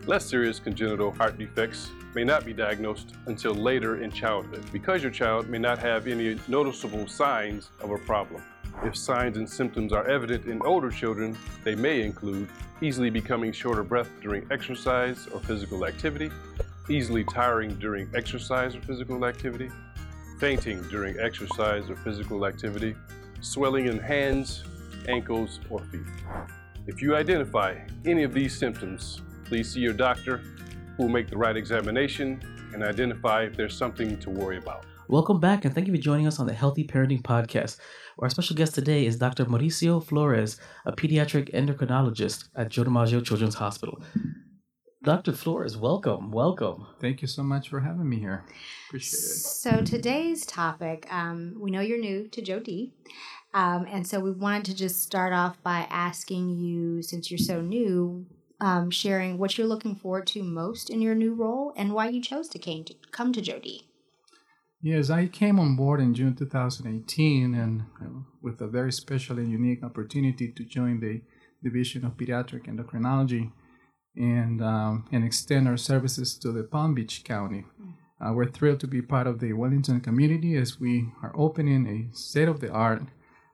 Less 0.06 0.24
serious 0.26 0.58
congenital 0.58 1.12
heart 1.12 1.38
defects 1.38 1.90
may 2.14 2.24
not 2.24 2.44
be 2.44 2.52
diagnosed 2.52 3.14
until 3.26 3.54
later 3.54 4.02
in 4.02 4.10
childhood 4.10 4.64
because 4.72 5.02
your 5.02 5.12
child 5.12 5.48
may 5.48 5.58
not 5.58 5.78
have 5.78 6.06
any 6.06 6.38
noticeable 6.48 7.06
signs 7.06 7.70
of 7.80 7.90
a 7.90 7.98
problem. 7.98 8.42
If 8.84 8.96
signs 8.96 9.36
and 9.36 9.48
symptoms 9.48 9.92
are 9.92 10.06
evident 10.08 10.46
in 10.46 10.60
older 10.62 10.90
children, 10.90 11.36
they 11.62 11.74
may 11.74 12.02
include 12.02 12.48
easily 12.80 13.10
becoming 13.10 13.52
short 13.52 13.78
of 13.78 13.88
breath 13.88 14.10
during 14.20 14.46
exercise 14.50 15.28
or 15.32 15.40
physical 15.40 15.86
activity, 15.86 16.30
easily 16.88 17.22
tiring 17.24 17.74
during 17.76 18.10
exercise 18.14 18.74
or 18.74 18.80
physical 18.80 19.24
activity, 19.24 19.70
fainting 20.40 20.82
during 20.90 21.18
exercise 21.20 21.88
or 21.88 21.96
physical 21.96 22.44
activity, 22.44 22.96
swelling 23.40 23.86
in 23.86 23.98
hands, 23.98 24.64
ankles, 25.06 25.60
or 25.70 25.78
feet. 25.84 26.00
If 26.88 27.00
you 27.00 27.14
identify 27.14 27.76
any 28.04 28.24
of 28.24 28.34
these 28.34 28.56
symptoms, 28.58 29.20
please 29.52 29.70
see 29.70 29.80
your 29.80 29.92
doctor 29.92 30.38
who 30.96 31.02
will 31.02 31.10
make 31.10 31.28
the 31.28 31.36
right 31.36 31.58
examination 31.58 32.40
and 32.72 32.82
identify 32.82 33.42
if 33.42 33.54
there's 33.54 33.76
something 33.76 34.18
to 34.18 34.30
worry 34.30 34.56
about. 34.56 34.86
Welcome 35.08 35.40
back, 35.40 35.66
and 35.66 35.74
thank 35.74 35.86
you 35.86 35.92
for 35.92 36.00
joining 36.00 36.26
us 36.26 36.40
on 36.40 36.46
the 36.46 36.54
Healthy 36.54 36.84
Parenting 36.86 37.20
Podcast. 37.20 37.76
Our 38.18 38.30
special 38.30 38.56
guest 38.56 38.74
today 38.74 39.04
is 39.04 39.18
Dr. 39.18 39.44
Mauricio 39.44 40.02
Flores, 40.02 40.58
a 40.86 40.92
pediatric 40.92 41.52
endocrinologist 41.52 42.48
at 42.56 42.70
Joe 42.70 42.84
DiMaggio 42.84 43.22
Children's 43.22 43.56
Hospital. 43.56 44.02
Dr. 45.04 45.32
Flores, 45.32 45.76
welcome, 45.76 46.30
welcome. 46.30 46.86
Thank 46.98 47.20
you 47.20 47.28
so 47.28 47.42
much 47.42 47.68
for 47.68 47.80
having 47.80 48.08
me 48.08 48.20
here. 48.20 48.46
Appreciate 48.88 49.18
it. 49.18 49.22
So 49.22 49.82
today's 49.82 50.46
topic, 50.46 51.06
um, 51.12 51.58
we 51.60 51.70
know 51.70 51.82
you're 51.82 52.00
new 52.00 52.26
to 52.28 52.40
Joe 52.40 52.58
D, 52.58 52.94
um, 53.52 53.84
and 53.90 54.06
so 54.06 54.18
we 54.18 54.30
wanted 54.30 54.64
to 54.64 54.74
just 54.74 55.02
start 55.02 55.34
off 55.34 55.62
by 55.62 55.86
asking 55.90 56.56
you, 56.56 57.02
since 57.02 57.30
you're 57.30 57.36
so 57.36 57.60
new, 57.60 58.24
um, 58.62 58.90
sharing 58.90 59.38
what 59.38 59.58
you're 59.58 59.66
looking 59.66 59.96
forward 59.96 60.26
to 60.28 60.42
most 60.42 60.88
in 60.88 61.02
your 61.02 61.16
new 61.16 61.34
role 61.34 61.72
and 61.76 61.92
why 61.92 62.08
you 62.08 62.22
chose 62.22 62.48
to 62.48 62.58
came 62.60 62.84
to 62.84 62.94
come 63.10 63.32
to 63.32 63.42
Joe 63.42 63.58
D. 63.58 63.88
Yes, 64.80 65.10
I 65.10 65.26
came 65.26 65.58
on 65.58 65.74
board 65.76 66.00
in 66.00 66.14
June 66.14 66.34
2018 66.36 67.54
and 67.54 67.82
uh, 68.00 68.20
with 68.40 68.60
a 68.60 68.68
very 68.68 68.92
special 68.92 69.38
and 69.38 69.50
unique 69.50 69.82
opportunity 69.82 70.52
to 70.52 70.64
join 70.64 71.00
the 71.00 71.20
Division 71.62 72.04
of 72.04 72.16
Pediatric 72.16 72.66
Endocrinology 72.66 73.50
and, 74.16 74.62
um, 74.62 75.06
and 75.12 75.24
extend 75.24 75.66
our 75.66 75.76
services 75.76 76.36
to 76.38 76.52
the 76.52 76.62
Palm 76.62 76.94
Beach 76.94 77.24
County. 77.24 77.64
Uh, 78.20 78.32
we're 78.32 78.50
thrilled 78.50 78.80
to 78.80 78.86
be 78.86 79.02
part 79.02 79.26
of 79.26 79.40
the 79.40 79.52
Wellington 79.52 80.00
community 80.00 80.56
as 80.56 80.78
we 80.78 81.08
are 81.22 81.32
opening 81.36 81.86
a 81.86 82.16
state 82.16 82.48
of 82.48 82.60
the 82.60 82.70
art 82.70 83.02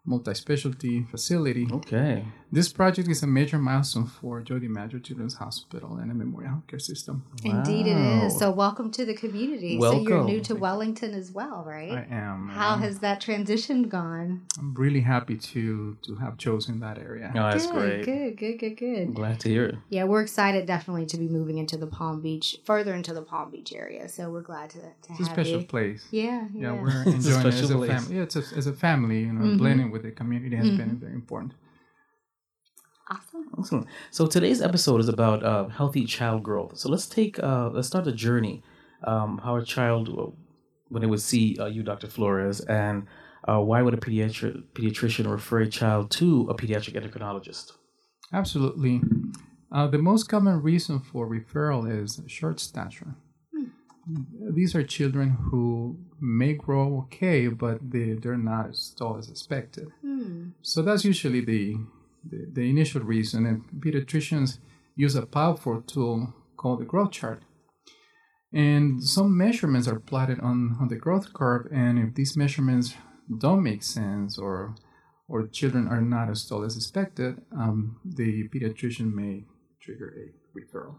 multi 0.04 0.34
specialty 0.34 1.04
facility. 1.10 1.66
Okay. 1.70 2.24
This 2.50 2.72
project 2.72 3.08
is 3.10 3.22
a 3.22 3.26
major 3.26 3.58
milestone 3.58 4.06
for 4.06 4.40
Joe 4.40 4.58
DiMaggio 4.58 5.04
Children's 5.04 5.34
Hospital 5.34 5.96
and 5.98 6.10
the 6.10 6.14
Memorial 6.14 6.52
Healthcare 6.66 6.80
System. 6.80 7.22
Indeed, 7.44 7.86
it 7.86 7.98
is. 8.24 8.38
So 8.38 8.50
welcome 8.50 8.90
to 8.92 9.04
the 9.04 9.12
community. 9.12 9.76
Welcome. 9.76 10.04
So 10.06 10.08
you're 10.08 10.24
new 10.24 10.40
to 10.40 10.54
Wellington 10.54 11.12
as 11.12 11.30
well, 11.30 11.62
right? 11.66 11.92
I 11.92 12.06
am. 12.10 12.48
How 12.48 12.72
um, 12.72 12.80
has 12.80 13.00
that 13.00 13.20
transition 13.20 13.82
gone? 13.90 14.46
I'm 14.58 14.72
really 14.72 15.02
happy 15.02 15.36
to 15.36 15.98
to 16.00 16.14
have 16.16 16.38
chosen 16.38 16.80
that 16.80 16.96
area. 16.96 17.30
Oh, 17.34 17.38
that's 17.50 17.66
good, 17.66 17.74
great. 17.74 18.04
good, 18.06 18.36
good, 18.38 18.58
good, 18.58 18.76
good. 18.78 19.08
I'm 19.08 19.12
glad 19.12 19.40
to 19.40 19.50
hear 19.50 19.66
it. 19.66 19.74
Yeah, 19.90 20.04
we're 20.04 20.22
excited 20.22 20.64
definitely 20.64 21.04
to 21.04 21.18
be 21.18 21.28
moving 21.28 21.58
into 21.58 21.76
the 21.76 21.86
Palm 21.86 22.22
Beach, 22.22 22.56
further 22.64 22.94
into 22.94 23.12
the 23.12 23.20
Palm 23.22 23.50
Beach 23.50 23.74
area. 23.74 24.08
So 24.08 24.30
we're 24.30 24.40
glad 24.40 24.70
to, 24.70 24.78
to 24.78 24.88
It's 25.10 25.20
a 25.20 25.24
special 25.26 25.60
you. 25.60 25.66
place. 25.66 26.06
Yeah, 26.10 26.46
Yeah, 26.54 26.72
yeah. 26.72 26.80
we're 26.80 27.02
It's 27.06 27.26
a 27.26 27.34
enjoying 27.34 27.46
it 27.46 27.54
as 27.62 27.70
a 27.70 27.74
place. 27.76 27.90
family. 27.90 28.16
Yeah, 28.16 28.22
it's 28.22 28.36
a, 28.36 28.44
as 28.56 28.66
a 28.66 28.72
family, 28.72 29.20
you 29.20 29.34
know, 29.34 29.44
Mhm. 29.44 29.58
blending 29.58 29.90
with 29.90 30.02
the 30.04 30.12
community 30.12 30.56
has 30.56 30.70
been 30.70 30.92
Mhm. 30.96 31.00
very 31.00 31.12
important. 31.12 31.52
Awesome. 33.10 33.50
Excellent. 33.58 33.86
So 34.10 34.26
today's 34.26 34.62
episode 34.62 35.00
is 35.00 35.08
about 35.08 35.42
uh, 35.42 35.68
healthy 35.68 36.04
child 36.04 36.42
growth. 36.42 36.78
So 36.78 36.88
let's 36.88 37.06
take 37.06 37.38
uh, 37.42 37.70
let's 37.70 37.88
start 37.88 38.04
the 38.04 38.12
journey. 38.12 38.62
Um, 39.04 39.38
how 39.42 39.56
a 39.56 39.64
child 39.64 40.08
uh, 40.08 40.30
when 40.88 41.02
they 41.02 41.08
would 41.08 41.20
see 41.20 41.56
uh, 41.58 41.66
you, 41.66 41.82
Dr. 41.82 42.08
Flores, 42.08 42.60
and 42.60 43.06
uh, 43.48 43.60
why 43.60 43.82
would 43.82 43.94
a 43.94 43.98
pediatri- 43.98 44.62
pediatrician 44.72 45.30
refer 45.30 45.60
a 45.60 45.68
child 45.68 46.10
to 46.12 46.48
a 46.50 46.54
pediatric 46.54 46.94
endocrinologist? 46.94 47.72
Absolutely. 48.32 49.00
Uh, 49.70 49.86
the 49.86 49.98
most 49.98 50.28
common 50.28 50.62
reason 50.62 50.98
for 50.98 51.28
referral 51.28 51.90
is 51.90 52.20
short 52.26 52.58
stature. 52.60 53.14
These 54.54 54.74
are 54.74 54.82
children 54.82 55.36
who 55.50 55.98
may 56.18 56.54
grow 56.54 57.00
okay, 57.04 57.48
but 57.48 57.90
they, 57.90 58.14
they're 58.14 58.38
not 58.38 58.70
as 58.70 58.94
tall 58.98 59.18
as 59.18 59.28
expected. 59.28 59.88
Hmm. 60.00 60.50
So 60.62 60.80
that's 60.80 61.04
usually 61.04 61.42
the, 61.42 61.76
the, 62.30 62.46
the 62.52 62.70
initial 62.70 63.02
reason. 63.02 63.46
And 63.46 63.64
pediatricians 63.80 64.58
use 64.96 65.14
a 65.14 65.26
powerful 65.26 65.82
tool 65.82 66.34
called 66.56 66.80
the 66.80 66.84
growth 66.84 67.12
chart. 67.12 67.42
And 68.52 69.02
some 69.02 69.36
measurements 69.36 69.86
are 69.86 70.00
plotted 70.00 70.40
on, 70.40 70.76
on 70.80 70.88
the 70.88 70.96
growth 70.96 71.32
curve. 71.32 71.68
And 71.72 71.98
if 71.98 72.14
these 72.14 72.36
measurements 72.36 72.94
don't 73.38 73.62
make 73.62 73.82
sense 73.82 74.38
or 74.38 74.74
or 75.28 75.46
children 75.46 75.86
are 75.86 76.00
not 76.00 76.30
as 76.30 76.46
tall 76.46 76.64
as 76.64 76.74
expected, 76.74 77.42
um, 77.54 78.00
the 78.02 78.48
pediatrician 78.48 79.12
may 79.12 79.44
trigger 79.78 80.14
a 80.16 80.58
referral. 80.58 80.94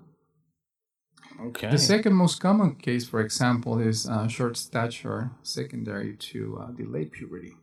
Okay. 1.48 1.70
The 1.72 1.78
second 1.78 2.14
most 2.14 2.40
common 2.40 2.76
case, 2.76 3.08
for 3.08 3.22
example, 3.22 3.80
is 3.80 4.08
uh, 4.08 4.28
short 4.28 4.56
stature 4.58 5.32
secondary 5.42 6.16
to 6.16 6.60
uh, 6.62 6.72
delayed 6.72 7.12
puberty. 7.12 7.54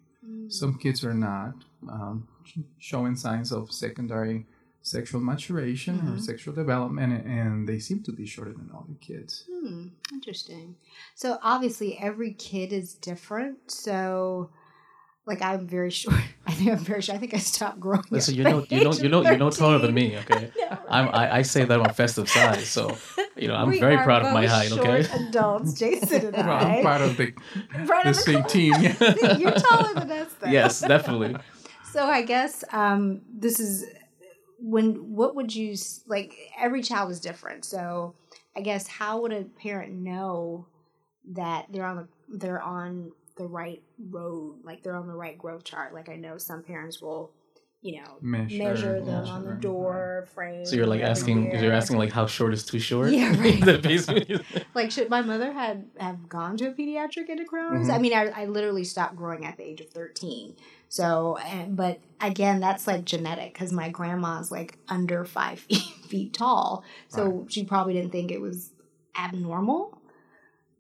Some 0.49 0.79
kids 0.79 1.05
are 1.05 1.15
not 1.15 1.55
um, 1.89 2.29
showing 2.79 3.17
signs 3.17 3.53
of 3.53 3.71
secondary 3.73 4.47
sexual 4.83 5.21
maturation 5.21 5.99
or 6.09 6.13
Mhm. 6.17 6.21
sexual 6.21 6.55
development, 6.55 7.27
and 7.27 7.69
they 7.69 7.81
seem 7.81 8.03
to 8.05 8.13
be 8.13 8.25
shorter 8.25 8.53
than 8.53 8.71
other 8.73 8.95
kids. 9.01 9.45
Hmm. 9.51 9.89
Interesting. 10.13 10.77
So 11.17 11.39
obviously, 11.43 11.99
every 11.99 12.33
kid 12.35 12.73
is 12.73 12.95
different. 12.95 13.71
So, 13.71 14.51
like, 15.27 15.43
I'm 15.43 15.67
very 15.67 15.91
short. 15.91 16.17
I 16.47 16.53
think 16.53 16.71
I'm 16.71 16.79
very 16.79 17.03
short. 17.03 17.17
I 17.17 17.19
think 17.19 17.35
I 17.35 17.39
stopped 17.39 17.81
growing. 17.81 18.05
Listen, 18.11 18.35
you 18.35 18.45
know, 18.45 18.65
you 18.71 18.85
know, 18.85 18.93
you 18.93 19.09
know, 19.09 19.23
you're 19.23 19.37
no 19.37 19.51
taller 19.51 19.79
than 19.79 19.95
me. 19.95 20.17
Okay. 20.19 20.51
No, 20.71 20.79
I'm, 20.89 21.09
I, 21.15 21.37
I 21.39 21.43
say 21.43 21.65
that 21.65 21.81
on 21.81 21.93
festive 21.95 22.29
size, 22.29 22.69
so 22.69 22.97
you 23.37 23.49
know 23.49 23.55
I'm 23.55 23.69
We 23.69 23.81
very 23.81 23.97
proud 23.99 24.25
of 24.25 24.33
my 24.33 24.47
height. 24.47 24.71
Okay. 24.73 25.03
short 25.03 25.21
adults, 25.21 25.75
Jason 25.75 26.27
and 26.35 26.37
I. 26.51 26.77
I'm 26.79 26.83
part 26.83 27.01
of 27.03 27.17
the, 27.17 27.33
Proud 27.87 28.05
the 28.05 28.11
of 28.11 28.17
same 28.17 28.45
team. 28.45 28.73
You're 29.41 29.53
taller 29.53 29.95
than 29.95 30.11
us, 30.13 30.33
though. 30.41 30.49
yes, 30.49 30.81
definitely. 30.81 31.37
So 31.93 32.05
I 32.07 32.23
guess 32.23 32.63
um, 32.73 33.23
this 33.33 33.59
is 33.61 33.85
when. 34.61 34.95
What 35.15 35.35
would 35.37 35.55
you 35.55 35.73
s- 35.73 36.03
like? 36.07 36.35
Every 36.59 36.83
child 36.83 37.11
is 37.11 37.21
different. 37.21 37.65
So 37.65 38.15
I 38.57 38.61
guess 38.61 38.87
how 38.87 39.21
would 39.23 39.33
a 39.33 39.43
parent 39.45 39.93
know 39.93 40.67
that 41.33 41.67
they're 41.71 41.85
on 41.85 41.97
the 41.97 42.09
they're 42.39 42.63
on 42.63 43.13
the 43.37 43.47
right 43.47 43.83
road, 44.11 44.61
like 44.65 44.83
they're 44.83 44.97
on 44.97 45.07
the 45.07 45.15
right 45.15 45.37
growth 45.39 45.65
chart? 45.65 45.95
Like 45.95 46.09
I 46.09 46.17
know 46.17 46.39
some 46.39 46.63
parents 46.63 47.01
will, 47.01 47.33
you 47.83 48.01
know, 48.01 48.17
Measure, 48.21 48.59
measure, 48.59 49.01
them 49.01 49.27
on 49.27 49.43
the 49.45 49.51
measure, 49.51 49.61
door 49.61 50.27
frame. 50.35 50.65
So 50.67 50.75
you're 50.77 50.87
like 50.87 51.03
asking, 51.03 51.47
year. 51.53 51.65
you're 51.65 51.73
asking 51.73 51.99
like 51.99 52.11
how 52.13 52.27
short 52.27 52.53
is 52.55 52.65
too 52.65 52.79
short? 52.79 53.13
Yeah, 53.13 53.37
right. 53.41 53.65
The 53.65 53.79
basically- 53.79 54.41
Like, 54.75 54.91
should 54.91 55.09
my 55.11 55.23
mother 55.23 55.53
had 55.53 55.87
have 55.99 56.29
gone 56.29 56.57
to 56.59 56.69
a 56.69 56.73
pediatric 56.73 57.29
endocrinologist? 57.31 57.87
Mhm. 57.87 57.95
I 57.95 57.99
mean, 57.99 58.13
I, 58.15 58.29
I 58.29 58.45
literally 58.47 58.85
stopped 58.85 59.17
growing 59.17 59.45
at 59.45 59.57
the 59.57 59.63
age 59.65 59.81
of 59.81 59.89
thirteen. 59.91 60.57
So, 60.89 61.37
and, 61.39 61.77
but 61.77 61.99
again, 62.21 62.61
that's 62.61 62.87
like 62.87 63.05
genetic 63.05 63.53
because 63.53 63.73
my 63.73 63.89
grandma's 63.91 64.51
like 64.53 64.79
under 64.89 65.25
five 65.25 65.59
feet, 65.69 65.83
feet 66.09 66.33
tall. 66.33 66.85
So 67.09 67.45
she 67.49 67.65
probably 67.65 67.93
didn't 67.95 68.13
think 68.13 68.31
it 68.31 68.41
was 68.41 68.71
abnormal. 69.19 70.01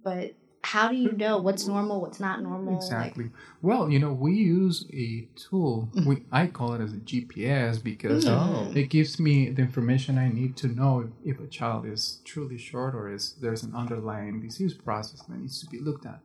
But 0.02 0.34
how 0.72 0.88
do 0.88 0.96
you 0.96 1.12
know 1.12 1.34
what's 1.38 1.66
normal, 1.66 2.00
what's 2.00 2.18
not 2.18 2.42
normal? 2.42 2.66
Like- 2.72 2.76
Exactly. 2.82 3.30
Well, 3.62 3.88
you 3.92 3.98
know, 3.98 4.12
we 4.12 4.32
use 4.34 4.78
a 4.92 5.28
tool. 5.44 5.88
We 6.08 6.14
I 6.32 6.42
call 6.58 6.70
it 6.74 6.80
as 6.86 6.92
a 6.92 7.02
GPS 7.10 7.78
because 7.92 8.24
Oh. 8.26 8.72
it 8.74 8.86
gives 8.96 9.12
me 9.26 9.34
the 9.50 9.62
information 9.62 10.18
I 10.18 10.28
need 10.28 10.56
to 10.62 10.68
know 10.78 10.92
if 11.24 11.36
a 11.40 11.46
child 11.46 11.86
is 11.86 12.20
truly 12.24 12.58
short 12.58 12.92
or 12.94 13.04
is 13.16 13.34
there's 13.42 13.62
an 13.62 13.74
underlying 13.82 14.40
disease 14.46 14.74
process 14.74 15.20
that 15.22 15.38
needs 15.38 15.60
to 15.62 15.66
be 15.74 15.78
looked 15.78 16.06
at. 16.06 16.20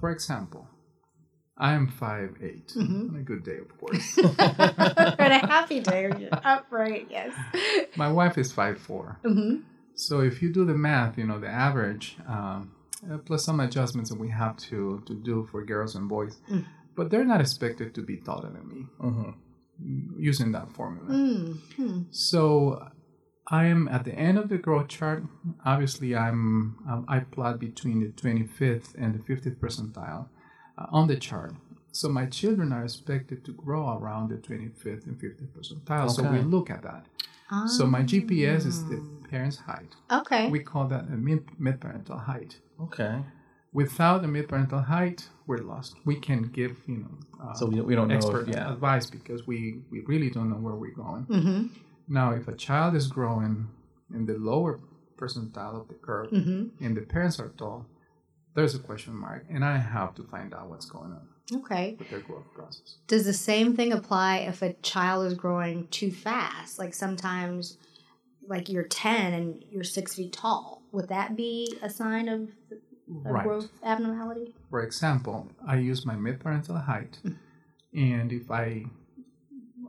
For 0.00 0.08
example, 0.10 0.64
I 1.56 1.74
am 1.74 1.86
5'8", 1.88 2.74
on 2.76 3.16
a 3.22 3.22
good 3.30 3.44
day, 3.44 3.58
of 3.58 3.70
course. 3.80 4.06
on 5.24 5.30
a 5.40 5.42
happy 5.54 5.80
day, 5.80 6.02
you're 6.18 6.38
upright, 6.42 7.06
yes. 7.10 7.32
My 7.96 8.10
wife 8.10 8.36
is 8.38 8.50
5'4". 8.52 9.16
hmm 9.22 9.56
So 9.94 10.20
if 10.20 10.42
you 10.42 10.48
do 10.52 10.64
the 10.64 10.74
math, 10.88 11.16
you 11.18 11.26
know, 11.26 11.38
the 11.38 11.48
average, 11.68 12.16
um, 12.26 12.72
uh, 13.10 13.18
plus 13.18 13.44
some 13.44 13.60
adjustments 13.60 14.10
that 14.10 14.18
we 14.18 14.30
have 14.30 14.56
to, 14.68 15.02
to 15.06 15.14
do 15.14 15.46
for 15.50 15.64
girls 15.64 15.94
and 15.94 16.08
boys, 16.08 16.38
but 16.96 17.10
they're 17.10 17.24
not 17.24 17.40
expected 17.40 17.94
to 17.94 18.02
be 18.02 18.16
taller 18.18 18.50
than 18.50 18.68
me 18.68 18.86
Mhm. 19.00 19.34
using 20.18 20.52
that 20.52 20.70
formula. 20.72 21.08
Mm-hmm. 21.10 22.02
So 22.10 22.88
I 23.48 23.66
am 23.66 23.88
at 23.88 24.04
the 24.04 24.14
end 24.14 24.38
of 24.38 24.48
the 24.48 24.56
growth 24.58 24.88
chart. 24.88 25.22
Obviously, 25.64 26.14
I'm 26.16 26.76
um, 26.88 27.04
I 27.08 27.20
plot 27.20 27.58
between 27.60 28.00
the 28.00 28.08
25th 28.22 28.94
and 28.96 29.14
the 29.14 29.18
50th 29.18 29.58
percentile 29.58 30.28
uh, 30.78 30.86
on 30.90 31.08
the 31.08 31.16
chart. 31.16 31.52
So 31.92 32.08
my 32.08 32.26
children 32.26 32.72
are 32.72 32.82
expected 32.84 33.44
to 33.44 33.52
grow 33.52 33.96
around 33.98 34.30
the 34.30 34.36
25th 34.36 35.06
and 35.06 35.16
50th 35.20 35.50
percentile. 35.56 36.10
So 36.10 36.22
we 36.24 36.40
look 36.40 36.70
at 36.70 36.82
that. 36.82 37.06
So 37.66 37.86
my 37.86 38.02
GPS 38.02 38.66
is 38.66 38.84
the 38.88 38.98
parent's 39.30 39.58
height. 39.58 39.94
Okay. 40.10 40.48
We 40.50 40.60
call 40.60 40.86
that 40.88 41.04
a 41.04 41.16
mid 41.28 41.42
mid-parental 41.58 42.18
height. 42.18 42.58
Okay. 42.80 43.22
Without 43.72 44.24
a 44.24 44.28
mid-parental 44.28 44.80
height, 44.80 45.28
we're 45.46 45.58
lost. 45.58 45.96
We 46.04 46.16
can 46.16 46.42
give 46.58 46.76
you 46.86 46.98
know 46.98 47.14
uh, 47.42 47.54
So 47.54 47.66
we, 47.66 47.80
we 47.80 47.94
don't 47.96 48.08
know. 48.08 48.14
expert 48.16 48.48
If, 48.48 48.54
yeah. 48.54 48.72
advice 48.72 49.10
because 49.10 49.46
we 49.46 49.80
we 49.90 50.00
really 50.06 50.30
don't 50.30 50.48
know 50.50 50.56
where 50.66 50.74
we're 50.76 50.94
going. 50.94 51.24
mm-hmm. 51.26 51.66
Now, 52.08 52.32
if 52.32 52.48
a 52.48 52.54
child 52.54 52.94
is 52.94 53.06
growing 53.08 53.68
in 54.14 54.26
the 54.26 54.34
lower 54.50 54.80
percentile 55.16 55.80
of 55.80 55.88
the 55.88 55.94
curve 55.94 56.30
Mm-hmm. 56.30 56.84
and 56.84 56.96
the 56.96 57.00
parents 57.02 57.38
are 57.40 57.48
tall, 57.60 57.86
there's 58.54 58.74
a 58.74 58.78
question 58.78 59.14
mark, 59.14 59.44
and 59.54 59.64
I 59.64 59.78
have 59.78 60.14
to 60.16 60.22
find 60.24 60.52
out 60.54 60.68
what's 60.70 60.86
going 60.86 61.12
on 61.12 61.26
Okay. 61.52 61.96
with 61.98 62.08
their 62.10 62.20
growth 62.20 62.52
process. 62.54 62.96
Does 63.06 63.24
the 63.26 63.34
same 63.34 63.76
thing 63.76 63.92
apply 63.92 64.38
if 64.38 64.62
a 64.62 64.72
child 64.74 65.26
is 65.26 65.34
growing 65.34 65.88
too 65.88 66.10
fast? 66.10 66.78
Like 66.78 66.94
sometimes, 66.94 67.76
like 68.46 68.68
you're 68.68 68.84
10 68.84 69.32
and 69.32 69.64
you're 69.70 69.84
six 69.84 70.14
feet 70.14 70.32
tall. 70.32 70.82
Would 70.92 71.08
that 71.08 71.36
be 71.36 71.76
a 71.82 71.90
sign 71.90 72.28
of 72.28 72.48
a 72.70 72.76
Right. 73.06 73.44
growth 73.44 73.70
abnormality? 73.82 74.54
For 74.70 74.82
example, 74.82 75.50
I 75.66 75.76
use 75.76 76.06
my 76.06 76.16
mid-parental 76.16 76.78
height, 76.78 77.18
mm. 77.24 77.36
and 77.92 78.32
if 78.32 78.50
I, 78.50 78.86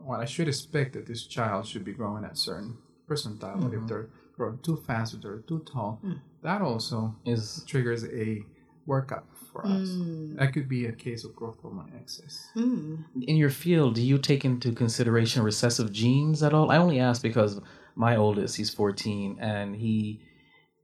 well, 0.04 0.20
I 0.20 0.26
should 0.26 0.48
expect 0.48 0.92
that 0.92 1.06
this 1.06 1.26
child 1.26 1.66
should 1.66 1.84
be 1.84 1.92
growing 1.92 2.24
at 2.24 2.36
certain 2.36 2.76
percentile, 3.08 3.60
but 3.60 3.72
if 3.72 3.78
mm-hmm. 3.78 3.86
they're 3.86 4.10
growing 4.36 4.58
too 4.58 4.76
fast 4.76 5.14
or 5.14 5.16
they're 5.18 5.38
too 5.38 5.60
tall, 5.60 6.00
mm. 6.04 6.20
that 6.42 6.60
also 6.60 7.16
Is 7.24 7.64
triggers 7.66 8.04
a 8.04 8.44
workup 8.86 9.24
for 9.52 9.66
us. 9.66 9.88
Mm. 9.88 10.38
That 10.38 10.52
could 10.52 10.68
be 10.68 10.86
a 10.86 10.92
case 10.92 11.24
of 11.24 11.34
growth 11.34 11.58
hormone 11.60 11.92
excess. 11.98 12.48
Mm. 12.56 13.04
in 13.22 13.36
your 13.36 13.50
field, 13.50 13.94
do 13.94 14.02
you 14.02 14.18
take 14.18 14.44
into 14.44 14.72
consideration 14.72 15.42
recessive 15.42 15.92
genes 15.92 16.42
at 16.42 16.52
all? 16.52 16.70
I 16.70 16.76
only 16.76 17.00
ask 17.00 17.22
because 17.22 17.60
my 17.94 18.16
oldest, 18.16 18.56
he's 18.56 18.70
14, 18.70 19.38
and 19.40 19.74
he 19.74 20.20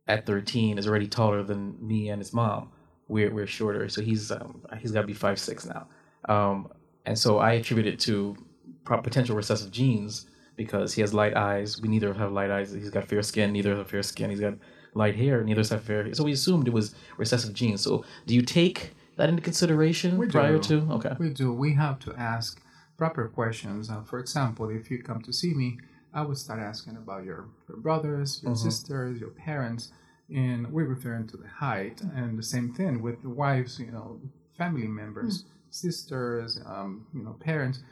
at 0.08 0.26
13 0.26 0.78
is 0.78 0.86
already 0.88 1.06
taller 1.06 1.42
than 1.42 1.76
me 1.86 2.08
and 2.08 2.20
his 2.20 2.32
mom. 2.32 2.70
We're 3.08 3.32
we're 3.32 3.46
shorter, 3.46 3.88
so 3.88 4.00
he's 4.00 4.30
um, 4.30 4.62
he's 4.78 4.92
got 4.92 5.02
to 5.02 5.06
be 5.06 5.12
five 5.12 5.38
six 5.38 5.66
now. 5.66 5.86
Um, 6.28 6.68
and 7.04 7.18
so 7.18 7.38
I 7.38 7.54
attribute 7.54 7.86
it 7.86 8.00
to 8.00 8.36
potential 8.84 9.36
recessive 9.36 9.70
genes 9.70 10.26
because 10.56 10.94
he 10.94 11.00
has 11.00 11.12
light 11.12 11.36
eyes. 11.36 11.80
We 11.80 11.88
neither 11.88 12.14
have 12.14 12.32
light 12.32 12.50
eyes. 12.50 12.72
He's 12.72 12.90
got 12.90 13.08
fair 13.08 13.22
skin. 13.22 13.52
Neither 13.52 13.76
have 13.76 13.88
fair 13.88 14.02
skin. 14.02 14.30
He's 14.30 14.40
got 14.40 14.54
light 14.94 15.16
hair. 15.16 15.42
Neither 15.42 15.62
have 15.62 15.82
fair. 15.84 16.04
hair. 16.04 16.14
So 16.14 16.24
we 16.24 16.32
assumed 16.32 16.68
it 16.68 16.74
was 16.74 16.94
recessive 17.16 17.54
genes. 17.54 17.80
So 17.80 18.04
do 18.26 18.34
you 18.34 18.42
take 18.42 18.94
that 19.16 19.28
into 19.28 19.42
consideration 19.42 20.18
We 20.18 20.28
prior 20.28 20.58
do. 20.58 20.80
to? 20.80 20.92
Okay. 20.94 21.14
We 21.18 21.30
do. 21.30 21.52
We 21.52 21.74
have 21.74 21.98
to 22.00 22.14
ask 22.14 22.60
proper 22.96 23.28
questions. 23.28 23.90
Uh, 23.90 24.02
for 24.02 24.18
example, 24.18 24.70
if 24.70 24.90
you 24.90 25.02
come 25.02 25.22
to 25.22 25.32
see 25.32 25.54
me, 25.54 25.78
I 26.14 26.22
would 26.22 26.36
start 26.36 26.60
asking 26.60 26.96
about 26.96 27.24
your, 27.24 27.48
your 27.68 27.78
brothers, 27.78 28.40
your 28.42 28.54
sisters, 28.54 29.18
your 29.18 29.30
parents, 29.30 29.92
and 30.28 30.70
we're 30.70 30.84
referring 30.86 31.26
to 31.28 31.36
the 31.36 31.48
height. 31.48 32.02
And 32.14 32.38
the 32.38 32.42
same 32.42 32.72
thing 32.74 33.02
with 33.02 33.22
the 33.22 33.30
wives, 33.30 33.78
you 33.78 33.90
know, 33.90 34.20
family 34.56 34.86
members, 34.86 35.44
sisters, 35.70 36.60
um, 36.66 37.06
you 37.14 37.22
know, 37.22 37.32
parents 37.40 37.82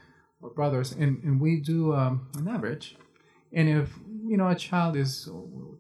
or 0.43 0.51
brothers, 0.51 0.93
and, 0.93 1.23
and 1.23 1.41
we 1.41 1.61
do 1.61 1.95
um, 1.95 2.29
an 2.37 2.49
average. 2.49 2.97
And 3.53 3.69
if 3.69 3.91
you 4.27 4.37
know 4.37 4.49
a 4.49 4.55
child 4.55 4.97
is 4.97 5.29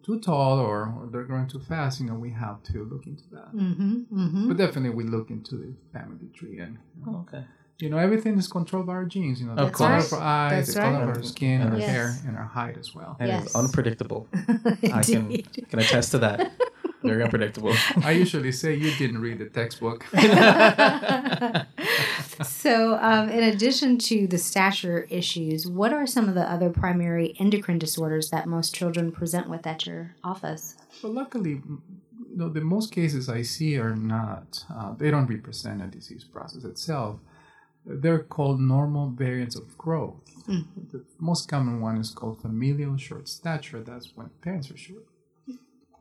too 0.02 0.20
tall 0.20 0.58
or, 0.58 0.86
or 0.96 1.08
they're 1.12 1.24
growing 1.24 1.46
too 1.48 1.60
fast, 1.60 2.00
you 2.00 2.06
know, 2.06 2.14
we 2.14 2.30
have 2.30 2.62
to 2.64 2.84
look 2.84 3.06
into 3.06 3.24
that. 3.32 3.54
Mm-hmm. 3.54 3.92
Mm-hmm. 4.20 4.48
But 4.48 4.56
definitely, 4.56 4.90
we 4.90 5.04
look 5.04 5.30
into 5.30 5.56
the 5.56 5.74
family 5.92 6.28
tree 6.34 6.58
and 6.58 6.78
Oh, 7.06 7.16
okay. 7.28 7.44
you 7.78 7.88
know, 7.90 7.98
everything 7.98 8.38
is 8.38 8.48
controlled 8.48 8.86
by 8.86 8.94
our 8.94 9.04
genes. 9.04 9.40
You 9.40 9.46
know, 9.48 9.54
the 9.54 9.62
Of 9.64 9.72
color 9.72 9.90
course. 9.96 10.12
of 10.12 10.18
our 10.18 10.24
eyes, 10.24 10.52
That's 10.66 10.74
the 10.74 10.80
color 10.80 10.92
right. 11.06 11.10
of 11.10 11.16
our 11.16 11.22
skin, 11.22 11.62
our 11.62 11.76
Yes. 11.78 11.88
hair, 11.90 12.16
and 12.26 12.36
our 12.36 12.44
height 12.44 12.76
as 12.78 12.94
well. 12.94 13.16
And 13.20 13.28
Yes. 13.28 13.46
it's 13.46 13.54
unpredictable. 13.54 14.26
I 14.98 15.02
can 15.02 15.42
can 15.70 15.78
attest 15.78 16.10
to 16.12 16.18
that. 16.18 16.52
Very 17.02 17.22
unpredictable. 17.22 17.74
I 18.04 18.12
usually 18.12 18.52
say 18.52 18.74
you 18.74 18.94
didn't 18.96 19.20
read 19.20 19.38
the 19.38 19.46
textbook. 19.46 20.06
so, 22.44 22.98
um, 23.00 23.28
in 23.30 23.44
addition 23.44 23.98
to 23.98 24.26
the 24.26 24.38
stature 24.38 25.06
issues, 25.10 25.66
what 25.66 25.92
are 25.92 26.06
some 26.06 26.28
of 26.28 26.34
the 26.34 26.50
other 26.50 26.70
primary 26.70 27.34
endocrine 27.38 27.78
disorders 27.78 28.30
that 28.30 28.46
most 28.46 28.74
children 28.74 29.12
present 29.12 29.48
with 29.48 29.66
at 29.66 29.86
your 29.86 30.14
office? 30.22 30.76
Well, 31.02 31.12
luckily, 31.12 31.52
m- 31.52 31.82
you 32.30 32.36
know, 32.36 32.48
the 32.48 32.60
most 32.60 32.92
cases 32.92 33.28
I 33.28 33.42
see 33.42 33.78
are 33.78 33.96
not. 33.96 34.64
Uh, 34.72 34.94
they 34.94 35.10
don't 35.10 35.26
represent 35.26 35.82
a 35.82 35.86
disease 35.86 36.24
process 36.24 36.64
itself. 36.64 37.18
They're 37.86 38.22
called 38.22 38.60
normal 38.60 39.10
variants 39.10 39.56
of 39.56 39.76
growth. 39.78 40.20
The 40.46 41.02
most 41.18 41.48
common 41.48 41.80
one 41.80 41.96
is 41.96 42.10
called 42.10 42.42
familial 42.42 42.96
short 42.98 43.28
stature. 43.28 43.80
That's 43.80 44.14
when 44.16 44.28
parents 44.42 44.70
are 44.70 44.76
short. 44.76 45.06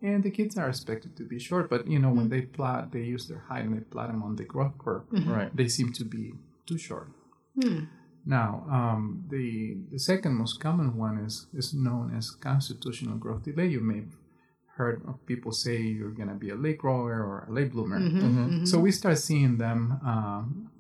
And 0.02 0.24
the 0.24 0.32
kids 0.32 0.58
are 0.58 0.70
expected 0.70 1.18
to 1.18 1.24
be 1.24 1.40
short, 1.40 1.70
but 1.70 1.88
you 1.88 2.00
know, 2.00 2.10
when 2.10 2.30
they 2.30 2.42
plot, 2.42 2.92
they 2.92 3.02
use 3.02 3.28
their 3.28 3.44
height 3.50 3.66
and 3.66 3.76
they 3.76 3.82
plot 3.82 4.08
them 4.08 4.24
on 4.24 4.36
the 4.36 4.44
growth 4.44 4.78
curve. 4.78 5.04
right. 5.12 5.56
they 5.56 5.68
seem 5.68 5.92
to 5.94 6.06
be 6.06 6.34
too 6.66 6.78
short. 6.78 7.10
Hmm. 7.62 7.86
Now, 8.26 8.66
um, 8.70 9.26
the 9.30 9.78
the 9.92 10.00
second 10.00 10.36
most 10.36 10.60
common 10.60 10.96
one 10.98 11.18
is 11.18 11.48
is 11.54 11.74
known 11.74 12.16
as 12.16 12.32
constitutional 12.32 13.18
growth 13.18 13.44
delay. 13.44 13.68
You 13.68 13.80
may 13.80 13.98
have 13.98 14.16
heard 14.76 15.02
of 15.08 15.26
people 15.26 15.52
say 15.52 15.78
you're 15.78 16.12
going 16.12 16.30
to 16.30 16.36
be 16.36 16.50
a 16.52 16.56
late 16.56 16.78
grower 16.78 17.16
or 17.30 17.46
a 17.50 17.52
late 17.52 17.72
bloomer. 17.72 18.00
Mm-hmm. 18.00 18.66
So 18.66 18.80
we 18.80 18.92
start 18.92 19.18
seeing 19.18 19.58
them 19.58 20.00
um, 20.06 20.72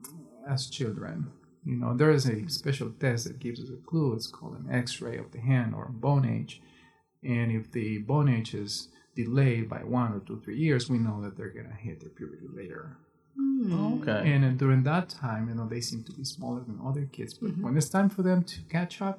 as 0.47 0.69
children. 0.69 1.31
You 1.65 1.75
know, 1.75 1.95
there 1.95 2.11
is 2.11 2.25
a 2.25 2.47
special 2.47 2.91
test 2.91 3.25
that 3.25 3.39
gives 3.39 3.59
us 3.61 3.69
a 3.69 3.85
clue. 3.89 4.13
It's 4.13 4.27
called 4.27 4.55
an 4.59 4.67
X-ray 4.71 5.17
of 5.17 5.31
the 5.31 5.41
hand 5.41 5.75
or 5.75 5.89
bone 5.89 6.25
age, 6.25 6.61
and 7.23 7.51
if 7.51 7.71
the 7.71 7.97
bone 7.99 8.29
age 8.29 8.53
is 8.53 8.87
delayed 9.23 9.65
by 9.75 9.81
one 9.99 10.09
or 10.15 10.19
two, 10.27 10.37
three 10.43 10.57
years, 10.57 10.89
we 10.93 10.97
know 11.05 11.17
that 11.23 11.33
they're 11.37 11.53
going 11.59 11.69
to 11.73 11.79
hit 11.87 11.95
their 12.01 12.09
puberty 12.19 12.47
later. 12.61 12.83
Hmm. 13.37 14.01
Okay. 14.01 14.31
And 14.33 14.43
uh, 14.43 14.49
during 14.63 14.83
that 14.83 15.07
time, 15.07 15.47
you 15.49 15.55
know, 15.55 15.65
they 15.73 15.79
seem 15.89 16.03
to 16.09 16.11
be 16.11 16.25
smaller 16.25 16.61
than 16.67 16.77
other 16.89 17.05
kids. 17.17 17.33
But 17.35 17.51
Mm-hmm. 17.51 17.63
when 17.63 17.77
it's 17.77 17.87
time 17.97 18.09
for 18.09 18.21
them 18.29 18.43
to 18.43 18.57
catch 18.75 19.01
up, 19.01 19.17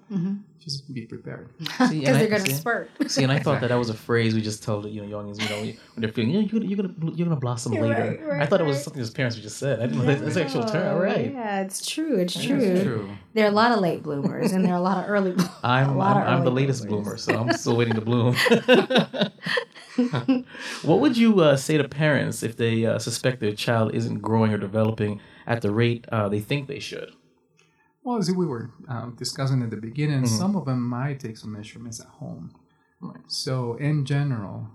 just 0.65 0.93
be 0.93 1.03
prepared. 1.15 1.47
Because 1.59 1.91
and 1.91 2.09
I- 2.09 2.13
they're 2.19 2.29
going 2.35 2.45
to 2.45 2.51
see- 2.51 2.57
spurt. 2.65 2.91
See, 3.15 3.23
and 3.27 3.33
I 3.33 3.39
thought 3.39 3.61
that 3.63 3.69
that 3.73 3.79
was 3.85 3.89
a 3.89 3.95
phrase 4.09 4.35
we 4.35 4.43
just 4.43 4.63
told 4.63 4.85
the 4.85 4.91
you 4.91 5.01
know 5.03 5.09
youngins, 5.15 5.39
you 5.43 5.49
know, 5.49 5.61
when 5.63 6.01
they're 6.03 6.13
feeling, 6.17 6.31
you 6.33 6.39
know, 6.43 6.49
you're, 6.53 6.65
you're 6.69 6.81
gonna 6.83 6.95
you're 7.17 7.29
gonna 7.29 7.41
blossom 7.47 7.73
Yeah, 7.73 7.81
later. 7.83 8.01
right, 8.03 8.21
right, 8.33 8.43
I 8.43 8.47
thought 8.47 8.61
it 8.61 8.67
was 8.73 8.83
something 8.85 9.01
his 9.01 9.11
parents 9.19 9.37
just 9.37 9.59
said. 9.65 9.79
I 9.81 9.87
didn't 9.87 9.99
know 10.01 10.07
that 10.13 10.23
it's 10.27 10.37
an 10.37 10.43
actual 10.47 10.65
term. 10.65 10.87
All 10.97 11.01
right. 11.03 11.33
Yeah, 11.33 11.63
it's 11.67 11.81
true. 11.95 12.15
It's 12.23 12.35
That's 12.35 12.47
true. 12.47 12.83
true. 12.83 13.05
There 13.35 13.45
are 13.47 13.53
a 13.57 13.59
lot 13.63 13.73
of 13.73 13.79
late 13.81 14.03
bloomers 14.03 14.53
and 14.53 14.61
there 14.65 14.73
are 14.77 14.81
a 14.85 14.87
lot 14.91 14.99
of 15.05 15.09
early 15.15 15.33
bloomers. 15.33 15.55
I'm 15.65 15.91
I'm, 16.01 16.17
of 16.23 16.29
I'm 16.33 16.45
the 16.45 16.51
latest 16.61 16.87
bloomers. 16.89 17.25
bloomer, 17.27 17.45
so 17.45 17.51
I'm 17.51 17.57
still 17.57 17.77
waiting 17.77 17.95
to 17.95 18.05
bloom. 18.11 18.35
what 20.83 21.01
would 21.01 21.17
you 21.17 21.41
uh, 21.41 21.57
say 21.57 21.77
to 21.79 21.89
parents 21.89 22.43
if 22.43 22.57
they 22.57 22.87
uh, 22.87 22.99
suspect 22.99 23.41
their 23.41 23.53
child 23.55 23.95
isn't 23.95 24.21
growing 24.21 24.53
or 24.53 24.59
developing 24.59 25.21
at 25.47 25.63
the 25.63 25.71
rate 25.71 26.07
uh, 26.11 26.29
they 26.29 26.41
think 26.41 26.67
they 26.69 26.79
should? 26.81 27.11
Well, 28.03 28.17
as 28.19 28.31
we 28.33 28.47
were 28.47 28.71
um, 28.89 29.15
discussing 29.17 29.63
at 29.63 29.71
the 29.71 29.77
beginning, 29.77 30.25
some 30.27 30.57
of 30.57 30.65
them 30.65 30.83
might 30.89 31.21
take 31.21 31.37
some 31.37 31.53
measurements 31.53 32.01
at 32.01 32.07
home. 32.07 32.55
So, 33.29 33.75
in 33.75 34.05
general, 34.05 34.69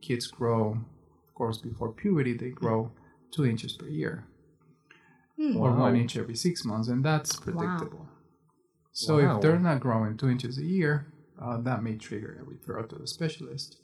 kids 0.00 0.26
grow, 0.28 0.78
of 1.26 1.34
course, 1.34 1.58
before 1.58 1.92
puberty, 1.92 2.36
they 2.36 2.50
grow 2.50 2.92
two 3.32 3.44
inches 3.46 3.72
per 3.72 3.86
year. 3.88 4.24
or 5.54 5.70
Wow. 5.70 5.82
one 5.82 5.94
inch 5.96 6.16
every 6.16 6.34
six 6.34 6.64
months, 6.64 6.88
and 6.88 7.04
that's 7.04 7.36
predictable. 7.36 8.08
So 8.92 9.18
Wow. 9.18 9.36
if 9.36 9.42
they're 9.42 9.60
not 9.60 9.78
growing 9.80 10.16
two 10.16 10.28
inches 10.28 10.58
a 10.58 10.64
year, 10.64 11.06
uh, 11.40 11.58
that 11.60 11.82
may 11.84 11.96
trigger 11.96 12.32
a 12.42 12.44
referral 12.44 12.88
to 12.88 12.96
the 12.96 13.06
specialist. 13.06 13.78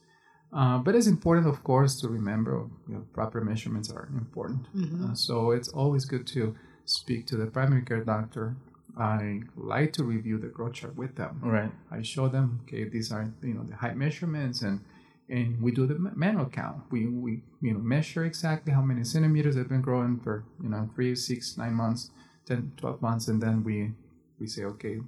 Uh, 0.55 0.79
but 0.79 0.95
it's 0.95 1.09
important, 1.09 1.49
of 1.49 1.65
course, 1.65 2.01
to 2.01 2.09
remember 2.09 2.69
you 2.89 2.95
know, 2.95 3.05
proper 3.13 3.41
measurements 3.41 3.91
are 3.91 4.09
important. 4.17 4.67
Uh, 5.11 5.15
so 5.15 5.51
it's 5.51 5.69
always 5.69 6.05
good 6.05 6.27
to 6.29 6.55
speak 6.85 7.27
to 7.27 7.37
the 7.37 7.47
primary 7.47 7.83
care 7.83 8.05
doctor. 8.05 8.57
I 8.97 9.41
like 9.57 9.93
to 9.95 10.05
review 10.05 10.39
the 10.39 10.47
growth 10.47 10.75
chart 10.75 10.95
with 10.97 11.17
them. 11.17 11.41
Right. 11.43 11.73
I 11.91 12.03
show 12.03 12.29
them, 12.29 12.61
okay, 12.63 12.85
these 12.85 13.11
are 13.11 13.29
you 13.43 13.55
know 13.55 13.65
the 13.69 13.75
height 13.75 13.97
measurements, 13.97 14.63
and 14.63 14.81
and 15.29 15.61
we 15.61 15.73
do 15.73 15.87
the 15.87 15.99
manual 16.15 16.47
count. 16.47 16.83
We 16.91 17.07
we 17.07 17.43
you 17.61 17.73
know 17.73 17.81
measure 17.81 18.25
exactly 18.25 18.73
how 18.73 18.83
many 18.83 19.03
centimeters 19.03 19.57
they've 19.57 19.69
been 19.69 19.83
growing 19.83 20.21
for 20.21 20.45
you 20.63 20.69
know 20.69 20.89
three, 20.95 21.17
six, 21.17 21.57
nine 21.59 21.75
months, 21.75 22.13
10, 22.47 22.75
12 22.77 23.03
months, 23.03 23.27
and 23.27 23.43
then 23.43 23.65
we 23.65 23.91
we 24.39 24.47
say, 24.47 24.63
okay, 24.65 25.01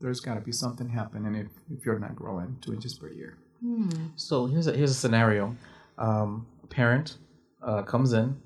there's 0.00 0.20
got 0.20 0.34
to 0.34 0.40
be 0.40 0.52
something 0.52 0.90
happening 0.90 1.34
if 1.34 1.48
if 1.74 1.86
you're 1.86 1.98
not 1.98 2.14
growing 2.14 2.58
two 2.60 2.74
inches 2.74 2.92
per 2.92 3.08
year. 3.08 3.38
So 4.16 4.46
here's 4.46 4.66
a 4.66 4.76
here's 4.76 4.90
a 4.90 4.94
scenario. 4.94 5.56
Um, 5.98 6.46
a 6.62 6.66
parent 6.66 7.18
uh, 7.62 7.82
comes 7.82 8.12
in. 8.12 8.40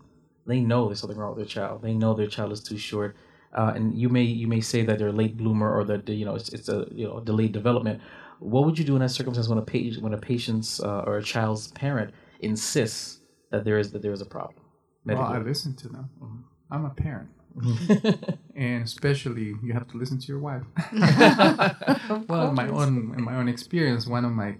They 0.47 0.61
know 0.61 0.87
there's 0.87 1.01
something 1.01 1.19
wrong 1.19 1.35
with 1.35 1.39
their 1.39 1.53
child. 1.53 1.83
They 1.83 1.95
know 1.95 2.15
their 2.15 2.27
child 2.27 2.53
is 2.53 2.63
too 2.63 2.79
short, 2.79 3.17
uh, 3.53 3.73
and 3.75 3.95
you 3.99 4.09
may 4.09 4.23
you 4.23 4.47
may 4.47 4.61
say 4.61 4.83
that 4.83 4.99
they're 4.99 5.09
a 5.09 5.13
late 5.13 5.37
bloomer 5.37 5.71
or 5.71 5.85
that 5.85 6.09
you 6.09 6.25
know 6.25 6.35
it's, 6.35 6.49
it's 6.51 6.69
a 6.69 6.87
you 6.91 7.07
know 7.07 7.21
delayed 7.21 7.53
development. 7.53 8.01
What 8.39 8.65
would 8.65 8.79
you 8.79 8.85
do 8.85 8.95
in 8.95 9.01
that 9.01 9.11
circumstance 9.11 9.49
when 9.49 9.59
a 9.59 9.63
patient 9.63 10.03
when 10.03 10.15
a 10.15 10.19
patient's 10.19 10.81
uh, 10.81 11.03
or 11.07 11.19
a 11.19 11.23
child's 11.23 11.69
parent 11.73 12.15
insists 12.41 13.19
that 13.51 13.65
there 13.65 13.79
is 13.79 13.91
that 13.93 14.03
there 14.03 14.13
is 14.13 14.21
a 14.21 14.27
problem? 14.27 14.63
Well, 15.05 15.21
I 15.21 15.39
listen 15.39 15.75
to 15.77 15.89
them. 15.89 16.45
I'm 16.71 16.85
a 16.85 16.91
parent, 16.91 17.31
and 18.55 18.85
especially 18.85 19.55
you 19.63 19.73
have 19.73 19.89
to 19.89 19.97
listen 19.97 20.19
to 20.21 20.27
your 20.27 20.39
wife. 20.39 20.63
well, 22.29 22.51
in 22.51 22.55
my 22.55 22.69
own 22.69 23.15
in 23.17 23.25
my 23.25 23.37
own 23.37 23.49
experience, 23.49 24.07
one 24.07 24.25
of 24.25 24.33
my 24.33 24.55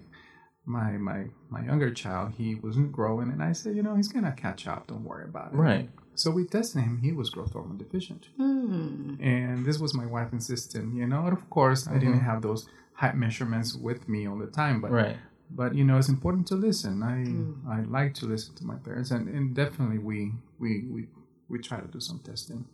my 0.69 0.93
my 0.93 1.27
my 1.49 1.65
younger 1.65 1.91
child, 1.91 2.33
he 2.37 2.55
wasn't 2.57 2.93
growing, 2.93 3.31
and 3.31 3.43
I 3.43 3.53
said, 3.53 3.75
you 3.75 3.83
know, 3.83 3.95
he's 3.97 4.09
gonna 4.09 4.33
catch 4.33 4.67
up. 4.67 4.87
Don't 4.87 5.05
worry 5.05 5.25
about 5.25 5.53
it. 5.53 5.57
Right. 5.57 5.89
So 6.15 6.31
we 6.31 6.45
tested 6.45 6.83
him. 6.83 6.99
He 6.99 7.13
was 7.13 7.31
growth 7.31 7.53
hormone 7.53 7.79
deficient, 7.79 8.29
hmm. 8.37 9.15
and 9.21 9.65
this 9.65 9.79
was 9.79 9.95
my 9.95 10.07
wife 10.07 10.33
insisting. 10.33 10.95
You 10.95 11.07
know, 11.07 11.25
and 11.25 11.33
of 11.33 11.49
course, 11.49 11.89
I 11.89 11.95
didn't 11.95 12.17
mm-hmm. 12.17 12.31
have 12.31 12.43
those 12.43 12.69
height 12.93 13.17
measurements 13.17 13.75
with 13.75 14.09
me 14.09 14.27
all 14.29 14.37
the 14.37 14.49
time, 14.49 14.81
but 14.81 14.91
Right. 14.91 15.17
but 15.51 15.75
you 15.75 15.85
know, 15.85 15.97
it's 15.97 16.09
important 16.09 16.47
to 16.49 16.55
listen. 16.55 17.03
I 17.03 17.25
hmm. 17.25 17.69
I 17.69 17.81
like 17.83 18.15
to 18.15 18.27
listen 18.27 18.55
to 18.57 18.65
my 18.67 18.77
parents, 18.77 19.11
and, 19.11 19.29
and 19.29 19.55
definitely 19.55 19.99
we 19.99 20.33
we 20.59 20.85
we 20.91 21.09
we 21.49 21.59
try 21.59 21.81
to 21.81 21.89
do 21.89 22.01
some 22.01 22.19
testing. 22.19 22.67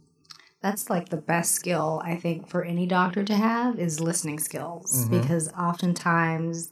That's 0.64 0.88
like 0.88 1.10
the 1.10 1.18
best 1.18 1.52
skill 1.52 2.00
I 2.02 2.16
think 2.16 2.48
for 2.48 2.64
any 2.64 2.86
doctor 2.86 3.22
to 3.22 3.36
have 3.36 3.78
is 3.78 4.00
listening 4.00 4.38
skills 4.38 5.04
mm-hmm. 5.04 5.20
because 5.20 5.52
oftentimes 5.52 6.70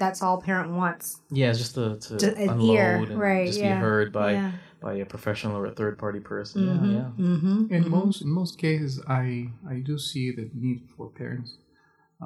that's 0.00 0.20
all 0.22 0.40
parent 0.40 0.72
wants. 0.72 1.20
Yeah, 1.30 1.50
it's 1.50 1.58
just 1.58 1.74
to, 1.76 1.96
to 2.08 2.16
To- 2.18 2.50
unload 2.50 2.70
ear, 2.76 2.96
and 3.12 3.20
right, 3.20 3.46
just 3.46 3.60
yeah, 3.60 3.74
be 3.76 3.80
heard 3.86 4.12
by 4.12 4.32
yeah. 4.32 4.52
by 4.80 4.94
a 4.94 5.06
professional 5.06 5.56
or 5.60 5.66
a 5.66 5.74
third 5.80 5.98
party 5.98 6.20
person. 6.20 6.62
Mhm, 6.62 6.90
Yeah, 6.90 6.96
yeah. 6.98 7.10
mhm, 7.36 7.70
In 7.76 7.84
mhm. 7.84 7.90
most 7.90 8.22
in 8.22 8.30
most 8.30 8.58
cases, 8.58 9.00
I 9.06 9.52
I 9.74 9.76
do 9.88 9.94
see 9.98 10.26
the 10.38 10.50
need 10.64 10.80
for 10.96 11.06
parents 11.22 11.50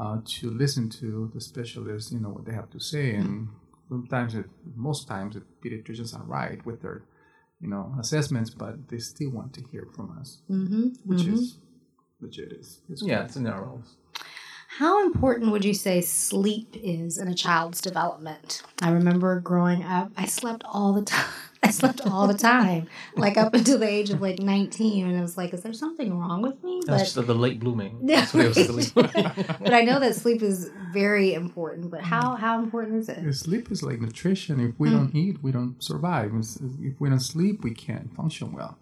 uh, 0.00 0.18
to 0.36 0.44
listen 0.62 0.88
to 1.00 1.30
the 1.34 1.40
specialists. 1.40 2.12
You 2.12 2.20
know 2.20 2.30
what 2.36 2.44
they 2.46 2.54
have 2.60 2.70
to 2.70 2.80
say, 2.80 3.06
and 3.20 3.48
sometimes, 3.88 4.34
it, 4.34 4.46
most 4.90 5.06
times, 5.08 5.34
the 5.36 5.42
pediatricians 5.62 6.14
are 6.18 6.24
right 6.40 6.60
with 6.68 6.78
their 6.82 6.98
you 7.62 7.68
know 7.72 7.84
assessments, 8.02 8.50
but 8.62 8.74
they 8.90 8.98
still 9.12 9.30
want 9.38 9.52
to 9.56 9.60
hear 9.70 9.86
from 9.96 10.06
us, 10.20 10.28
Mhm, 10.48 10.84
which 11.08 11.24
mhm. 11.26 11.34
is 11.34 11.58
legit. 12.20 12.52
Is 12.60 12.68
is 12.92 13.02
Yeah, 13.02 13.24
it's 13.24 13.36
in 13.36 13.46
our 13.46 13.62
roles. 13.66 13.90
How 14.78 15.04
important 15.04 15.52
would 15.52 15.64
you 15.64 15.72
say 15.72 16.00
sleep 16.00 16.74
is 16.82 17.16
in 17.16 17.28
a 17.28 17.34
child's 17.34 17.80
development? 17.80 18.60
I 18.82 18.90
remember 18.90 19.38
growing 19.38 19.84
up, 19.84 20.10
I 20.16 20.26
slept 20.26 20.64
all 20.66 20.92
the 20.92 21.02
time. 21.02 21.30
I 21.62 21.70
slept 21.70 22.02
all 22.04 22.26
the 22.26 22.36
time, 22.36 22.88
like 23.16 23.38
up 23.38 23.54
until 23.54 23.78
the 23.78 23.88
age 23.88 24.10
of 24.10 24.20
like 24.20 24.38
19. 24.38 25.06
And 25.06 25.16
I 25.16 25.22
was 25.22 25.38
like, 25.38 25.54
is 25.54 25.62
there 25.62 25.72
something 25.72 26.18
wrong 26.18 26.42
with 26.42 26.62
me? 26.62 26.82
That's 26.84 27.04
just 27.04 27.14
the, 27.14 27.22
the 27.22 27.34
late 27.34 27.58
blooming. 27.58 28.00
That's 28.06 28.34
what 28.34 28.54
it 28.54 28.68
was. 28.68 28.90
but 28.92 29.72
I 29.72 29.82
know 29.82 29.98
that 30.00 30.14
sleep 30.16 30.42
is 30.42 30.70
very 30.92 31.32
important. 31.32 31.90
But 31.90 32.02
how, 32.02 32.34
how 32.34 32.58
important 32.58 32.96
is 32.96 33.08
it? 33.08 33.32
Sleep 33.32 33.70
is 33.70 33.82
like 33.82 34.00
nutrition. 34.00 34.60
If 34.60 34.78
we 34.78 34.90
don't 34.90 35.14
eat, 35.14 35.42
we 35.42 35.52
don't 35.52 35.82
survive. 35.82 36.32
If 36.34 36.56
if 36.82 37.00
we 37.00 37.08
don't 37.08 37.20
sleep, 37.20 37.62
we 37.62 37.72
can't 37.72 38.14
function 38.14 38.52
well. 38.52 38.76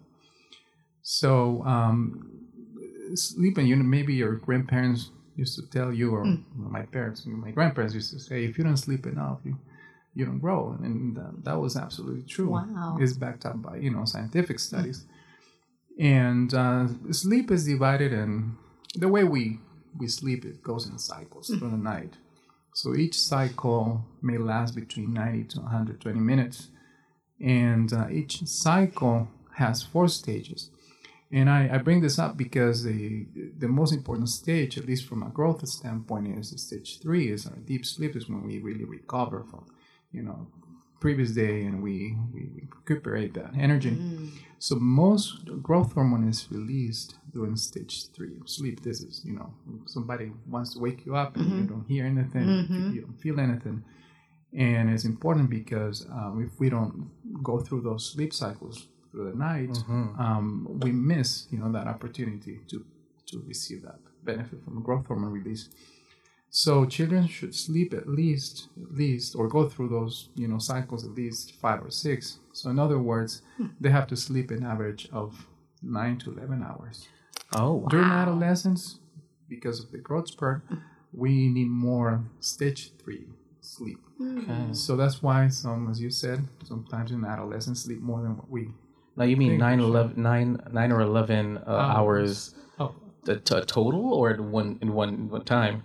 So, 1.03 1.63
um, 1.65 2.47
sleep, 3.13 3.57
and 3.57 3.67
you 3.67 3.75
know, 3.75 3.83
maybe 3.83 4.13
your 4.15 4.35
grandparents 4.35 5.11
used 5.35 5.55
to 5.55 5.65
tell 5.69 5.91
you, 5.91 6.11
or 6.11 6.25
my 6.55 6.83
parents, 6.83 7.25
my 7.25 7.51
grandparents 7.51 7.93
used 7.95 8.11
to 8.13 8.19
say, 8.19 8.45
if 8.45 8.57
you 8.57 8.63
don't 8.63 8.77
sleep 8.77 9.05
enough, 9.05 9.39
you 9.43 9.57
you 10.15 10.25
don't 10.25 10.39
grow, 10.39 10.77
and 10.83 11.15
that, 11.17 11.43
that 11.43 11.59
was 11.59 11.75
absolutely 11.75 12.21
true. 12.23 12.49
Wow. 12.49 12.97
It's 12.99 13.13
backed 13.13 13.45
up 13.45 13.61
by 13.61 13.77
you 13.77 13.89
know 13.89 14.05
scientific 14.05 14.59
studies. 14.59 15.05
And 15.99 16.53
uh, 16.53 16.87
sleep 17.11 17.51
is 17.51 17.65
divided 17.65 18.13
and 18.13 18.55
the 18.95 19.07
way 19.07 19.23
we 19.23 19.59
we 19.97 20.07
sleep. 20.07 20.45
It 20.45 20.63
goes 20.63 20.87
in 20.87 20.97
cycles 20.97 21.47
through 21.47 21.69
the 21.69 21.77
night. 21.77 22.13
So 22.73 22.95
each 22.95 23.17
cycle 23.17 24.03
may 24.21 24.37
last 24.37 24.73
between 24.75 25.13
90 25.13 25.43
to 25.45 25.59
120 25.59 26.19
minutes. 26.19 26.69
And 27.39 27.93
uh, 27.93 28.07
each 28.09 28.45
cycle 28.47 29.27
has 29.55 29.83
four 29.83 30.07
stages. 30.07 30.71
And 31.33 31.49
I, 31.49 31.67
I 31.73 31.77
bring 31.79 32.01
this 32.01 32.19
up 32.19 32.37
because 32.37 32.83
the 32.83 33.25
the 33.57 33.67
most 33.67 33.91
important 33.91 34.29
stage, 34.29 34.77
at 34.77 34.85
least 34.85 35.07
from 35.07 35.23
a 35.23 35.29
growth 35.29 35.67
standpoint, 35.67 36.27
is 36.37 36.53
stage 36.61 36.99
three, 37.01 37.31
is 37.31 37.47
our 37.47 37.57
deep 37.71 37.85
sleep, 37.85 38.15
is 38.15 38.29
when 38.29 38.43
we 38.45 38.59
really 38.59 38.85
recover 38.85 39.43
from, 39.49 39.65
you 40.11 40.21
know, 40.21 40.47
previous 40.99 41.31
day 41.31 41.63
and 41.63 41.83
we, 41.83 42.15
we 42.33 42.49
recuperate 42.55 43.33
that 43.33 43.51
energy. 43.59 43.91
Mm. 43.91 44.29
So 44.59 44.75
most 44.75 45.45
growth 45.61 45.91
hormone 45.93 46.29
is 46.29 46.47
released 46.49 47.15
during 47.33 47.57
stage 47.57 47.95
three 48.13 48.37
of 48.39 48.47
sleep. 48.47 48.83
This 48.83 49.01
is, 49.01 49.21
you 49.25 49.33
know, 49.33 49.53
somebody 49.85 50.31
wants 50.47 50.75
to 50.75 50.79
wake 50.79 51.05
you 51.05 51.15
up 51.15 51.35
and 51.35 51.45
you 51.45 51.55
mm-hmm. 51.55 51.73
don't 51.73 51.87
hear 51.87 52.05
anything, 52.05 52.47
mm-hmm. 52.47 52.93
you 52.93 53.01
don't 53.01 53.19
feel 53.19 53.39
anything. 53.39 53.83
And 54.57 54.89
it's 54.91 55.03
important 55.03 55.49
because 55.49 56.05
um, 56.11 56.47
if 56.47 56.57
we 56.59 56.69
don't 56.69 57.09
go 57.43 57.59
through 57.59 57.81
those 57.81 58.09
sleep 58.13 58.31
cycles 58.33 58.87
through 59.13 59.31
the 59.31 59.37
night, 59.37 59.69
mm-hmm. 59.69 60.19
um, 60.19 60.79
we 60.81 60.91
miss, 60.91 61.47
you 61.51 61.59
know, 61.59 61.71
that 61.71 61.87
opportunity 61.87 62.59
to 62.67 62.83
to 63.27 63.43
receive 63.47 63.83
that 63.83 63.99
benefit 64.23 64.63
from 64.63 64.81
growth 64.81 65.05
hormone 65.07 65.31
release. 65.31 65.69
So 66.49 66.85
children 66.85 67.27
should 67.27 67.55
sleep 67.55 67.93
at 67.93 68.07
least, 68.07 68.67
at 68.81 68.93
least, 68.95 69.35
or 69.35 69.47
go 69.47 69.67
through 69.69 69.89
those, 69.89 70.29
you 70.35 70.47
know, 70.47 70.59
cycles 70.59 71.03
at 71.03 71.15
least 71.15 71.55
five 71.55 71.83
or 71.83 71.89
six. 71.89 72.39
So 72.51 72.69
in 72.69 72.77
other 72.77 72.99
words, 72.99 73.41
hmm. 73.57 73.67
they 73.79 73.89
have 73.89 74.07
to 74.07 74.15
sleep 74.15 74.51
an 74.51 74.63
average 74.63 75.07
of 75.11 75.47
nine 75.81 76.17
to 76.19 76.31
eleven 76.31 76.61
hours. 76.61 77.07
Oh, 77.53 77.73
wow. 77.73 77.87
During 77.89 78.09
adolescence, 78.09 78.99
because 79.49 79.79
of 79.79 79.91
the 79.91 79.97
growth 79.97 80.27
spurt, 80.27 80.61
we 81.11 81.49
need 81.49 81.69
more 81.69 82.23
stage 82.39 82.91
three 82.99 83.25
sleep. 83.61 83.99
Hmm. 84.17 84.39
Okay. 84.39 84.73
So 84.73 84.95
that's 84.95 85.23
why 85.23 85.47
some, 85.49 85.89
as 85.89 86.01
you 86.01 86.11
said, 86.11 86.47
sometimes 86.63 87.11
in 87.11 87.25
adolescence 87.25 87.83
sleep 87.83 88.01
more 88.01 88.21
than 88.21 88.37
what 88.37 88.49
we. 88.49 88.69
Now 89.15 89.25
you 89.25 89.37
mean 89.37 89.57
nine, 89.57 89.79
11, 89.79 90.21
nine, 90.21 90.59
nine 90.71 90.91
or 90.91 91.01
eleven 91.01 91.57
uh, 91.67 91.71
hours 91.71 92.55
Oh 92.79 92.95
t- 93.25 93.35
t- 93.35 93.61
total, 93.61 94.13
or 94.13 94.31
in 94.31 94.51
one 94.51 94.77
in 94.81 94.93
one 94.93 95.29
one 95.29 95.43
time? 95.45 95.83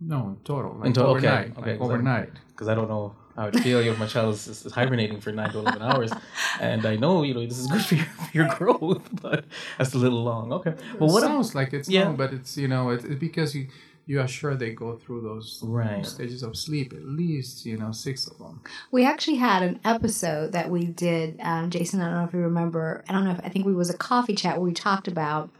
no, 0.00 0.28
in 0.28 0.36
total, 0.44 0.74
like 0.76 0.86
In 0.86 0.92
total, 0.92 1.16
okay, 1.16 1.26
overnight, 1.28 1.58
okay, 1.58 1.70
like 1.72 1.78
so- 1.78 1.84
overnight. 1.84 2.30
Because 2.48 2.68
I 2.68 2.74
don't 2.74 2.88
know 2.88 3.14
how 3.36 3.46
it 3.46 3.56
feels 3.60 3.86
if 3.86 3.98
my 3.98 4.06
child 4.06 4.34
is, 4.34 4.46
is 4.48 4.72
hibernating 4.72 5.20
for 5.20 5.30
nine 5.32 5.50
to 5.52 5.58
eleven 5.60 5.80
hours, 5.82 6.12
and 6.60 6.84
I 6.84 6.96
know 6.96 7.22
you 7.22 7.34
know 7.34 7.44
this 7.46 7.58
is 7.58 7.66
good 7.68 7.84
for 7.84 7.94
your, 7.94 8.04
for 8.06 8.30
your 8.38 8.48
growth, 8.48 9.08
but 9.22 9.44
that's 9.78 9.94
a 9.94 9.98
little 9.98 10.22
long. 10.22 10.52
Okay. 10.52 10.74
Well, 10.98 11.08
it 11.08 11.12
what? 11.12 11.22
sounds 11.22 11.54
like 11.54 11.72
it's 11.72 11.88
Yeah. 11.88 12.04
long, 12.04 12.16
but 12.16 12.32
it's 12.32 12.56
you 12.56 12.68
know 12.68 12.90
it's, 12.90 13.04
it's 13.04 13.14
because 13.18 13.54
you 13.54 13.68
you 14.08 14.18
are 14.20 14.26
sure 14.26 14.56
they 14.56 14.72
go 14.72 14.96
through 14.96 15.20
those 15.20 15.60
Right. 15.62 16.04
stages 16.04 16.42
of 16.42 16.56
sleep 16.56 16.92
at 16.92 17.04
least 17.04 17.64
you 17.66 17.76
know 17.76 17.92
six 17.92 18.26
of 18.26 18.38
them. 18.38 18.60
We 18.90 19.04
actually 19.04 19.36
had 19.36 19.62
an 19.62 19.78
episode 19.84 20.52
that 20.52 20.70
we 20.70 20.86
did, 20.86 21.38
um, 21.40 21.70
Jason. 21.70 22.00
I 22.00 22.06
don't 22.06 22.14
know 22.18 22.24
if 22.24 22.32
you 22.32 22.40
remember. 22.40 23.04
I 23.08 23.12
don't 23.12 23.24
know 23.24 23.32
if 23.32 23.40
I 23.44 23.50
think 23.50 23.66
we 23.66 23.74
was 23.74 23.90
a 23.90 23.96
coffee 23.96 24.34
chat 24.34 24.54
where 24.56 24.64
we 24.64 24.72
talked 24.72 25.06
about 25.08 25.50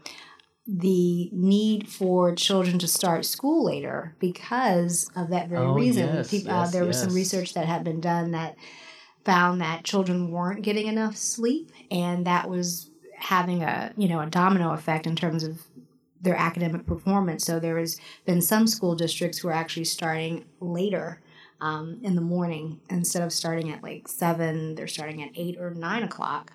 the 0.67 1.29
need 1.31 1.87
for 1.89 2.35
children 2.35 2.77
to 2.79 2.87
start 2.87 3.25
school 3.25 3.63
later 3.65 4.15
because 4.19 5.09
of 5.15 5.29
that 5.29 5.49
very 5.49 5.65
Oh, 5.65 5.73
reason. 5.73 6.07
yes, 6.07 6.29
Peop- 6.29 6.47
uh, 6.47 6.61
yes, 6.61 6.71
there 6.71 6.85
was 6.85 6.99
some 6.99 7.13
research 7.13 7.53
that 7.55 7.65
had 7.65 7.83
been 7.83 8.01
done 8.01 8.31
that 8.31 8.55
found 9.25 9.61
that 9.61 9.83
children 9.83 10.31
weren't 10.31 10.61
getting 10.61 10.87
enough 10.87 11.15
sleep, 11.15 11.71
and 11.91 12.25
that 12.25 12.49
was 12.49 12.89
having 13.17 13.63
a 13.63 13.91
you 13.97 14.07
know 14.07 14.19
a 14.21 14.27
domino 14.27 14.71
effect 14.73 15.05
in 15.05 15.15
terms 15.15 15.43
of 15.43 15.59
their 16.21 16.35
academic 16.35 16.85
performance. 16.85 17.45
So 17.45 17.59
there 17.59 17.77
has 17.79 17.99
been 18.25 18.41
some 18.41 18.67
school 18.67 18.95
districts 18.95 19.39
who 19.39 19.47
are 19.47 19.53
actually 19.53 19.85
starting 19.85 20.45
later 20.59 21.21
um, 21.61 21.99
in 22.03 22.15
the 22.15 22.21
morning 22.21 22.79
instead 22.89 23.23
of 23.23 23.33
starting 23.33 23.71
at 23.71 23.83
like 23.83 24.07
seven. 24.07 24.75
They're 24.75 24.87
starting 24.87 25.23
at 25.23 25.31
eight 25.35 25.57
or 25.59 25.71
nine 25.71 26.03
o'clock, 26.03 26.51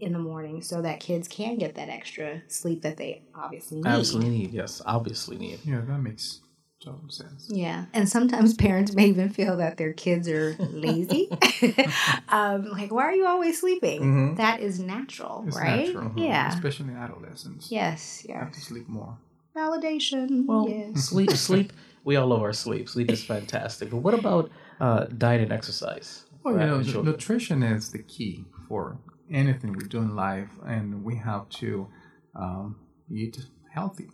in 0.00 0.12
the 0.12 0.18
morning 0.18 0.62
so 0.62 0.82
that 0.82 0.98
kids 0.98 1.28
can 1.28 1.58
get 1.58 1.74
that 1.74 1.88
extra 1.88 2.42
sleep 2.48 2.82
that 2.82 2.96
they 2.96 3.22
obviously 3.34 3.78
need. 3.78 3.86
Absolutely 3.86 4.30
need. 4.30 4.52
Yes, 4.52 4.82
obviously 4.86 5.36
need. 5.36 5.60
Yeah, 5.64 5.82
that 5.82 5.98
makes 5.98 6.40
total 6.80 7.08
sense. 7.08 7.46
Yeah, 7.48 7.86
and 7.92 8.08
sometimes 8.08 8.54
parents 8.54 8.94
may 8.94 9.06
even 9.08 9.28
feel 9.28 9.56
that 9.58 9.76
their 9.76 9.92
kids 9.92 10.28
are 10.28 10.56
lazy. 10.58 11.28
um, 12.28 12.70
like, 12.70 12.90
why 12.92 13.04
are 13.04 13.14
you 13.14 13.26
always 13.26 13.60
sleeping? 13.60 14.00
Mhm. 14.02 14.36
That 14.36 14.60
is 14.60 14.80
natural, 14.80 15.44
It's 15.46 15.56
right? 15.56 15.86
natural, 15.94 16.12
Yeah. 16.16 16.48
especially 16.48 16.94
adolescents. 16.94 17.70
Yes. 17.70 18.24
have 18.28 18.48
Yes. 18.48 18.54
to 18.54 18.60
sleep 18.60 18.88
more. 18.88 19.18
Validation. 19.56 20.46
Well, 20.46 20.66
yes. 20.68 21.04
sleep, 21.08 21.30
sleep. 21.48 21.72
We 22.04 22.16
all 22.16 22.28
love 22.28 22.42
our 22.42 22.52
sleep. 22.52 22.88
Sleep 22.88 23.10
is 23.10 23.22
fantastic. 23.24 23.90
But 23.90 23.98
what 23.98 24.14
about 24.14 24.50
uh, 24.80 25.04
diet 25.18 25.42
and 25.42 25.52
exercise? 25.52 26.24
Well, 26.42 26.54
for 26.54 26.60
you 26.60 26.66
know, 26.66 26.72
having 26.78 26.92
children? 26.92 27.12
nutrition 27.12 27.62
is 27.62 27.90
the 27.92 28.02
key 28.02 28.44
for 28.68 28.96
anything 29.30 29.74
we 29.74 29.84
do 29.84 29.98
in 29.98 30.16
life, 30.16 30.48
and 30.66 31.04
we 31.04 31.16
have 31.16 31.48
to 31.60 31.88
um, 32.34 32.76
eat 33.10 33.38
healthy. 33.74 34.08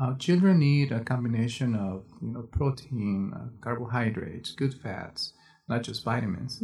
Uh, 0.00 0.14
children 0.16 0.58
need 0.58 0.90
a 0.90 1.00
combination 1.00 1.74
of 1.74 2.04
you 2.22 2.32
know 2.32 2.42
protein, 2.42 3.32
uh, 3.34 3.48
carbohydrates, 3.60 4.52
good 4.52 4.74
fats, 4.74 5.34
not 5.68 5.82
just 5.82 6.04
vitamins. 6.04 6.62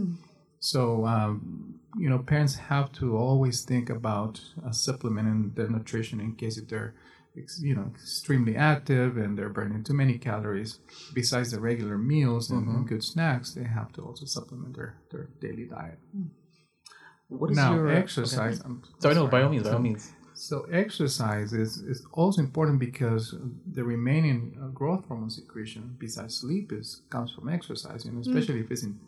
So 0.61 1.05
um, 1.07 1.81
you 1.97 2.09
know, 2.09 2.19
parents 2.19 2.57
have 2.57 2.91
to 2.93 3.17
always 3.17 3.62
think 3.62 3.91
about 3.91 4.41
uh, 4.67 4.73
supplementing 4.73 5.53
their 5.55 5.69
nutrition 5.69 6.21
in 6.21 6.35
case 6.37 6.57
if 6.57 6.69
they're 6.69 6.95
ex- 7.37 7.61
you 7.62 7.75
know 7.75 7.91
extremely 7.95 8.57
active 8.57 9.17
and 9.17 9.38
they're 9.38 9.49
burning 9.49 9.85
too 9.85 9.95
many 9.95 10.19
calories. 10.19 10.81
Besides 11.14 11.51
the 11.53 11.61
regular 11.61 11.99
meals 11.99 12.51
and, 12.51 12.67
and 12.67 12.88
good 12.88 13.05
snacks, 13.05 13.53
they 13.53 13.64
have 13.64 13.93
to 13.93 14.03
also 14.03 14.25
supplement 14.25 14.75
their, 14.75 14.97
their 15.11 15.29
daily 15.41 15.67
diet. 15.67 15.99
What 17.29 17.51
is 17.51 17.57
now, 17.57 17.75
your 17.75 17.91
exercise. 17.91 18.61
okay. 18.61 18.69
I'm 18.69 18.83
Sorry, 19.01 19.14
no, 19.14 19.27
by 19.27 19.43
all 19.43 19.51
means, 19.51 19.64
by 19.64 19.73
all 19.73 19.81
means. 19.81 20.12
So 20.38 20.62
exercise 20.70 21.53
is, 21.53 21.79
is 21.79 22.07
also 22.12 22.40
important 22.40 22.79
because 22.79 23.35
the 23.72 23.83
remaining 23.83 24.57
uh, 24.62 24.68
growth 24.68 25.05
hormone 25.09 25.31
secretion, 25.31 25.96
besides 25.98 26.37
sleep, 26.37 26.72
is 26.72 27.03
comes 27.11 27.31
from 27.33 27.48
exercise, 27.48 28.05
and 28.05 28.24
especially 28.24 28.61
if 28.61 28.70
it's 28.70 28.85
in, 28.85 29.01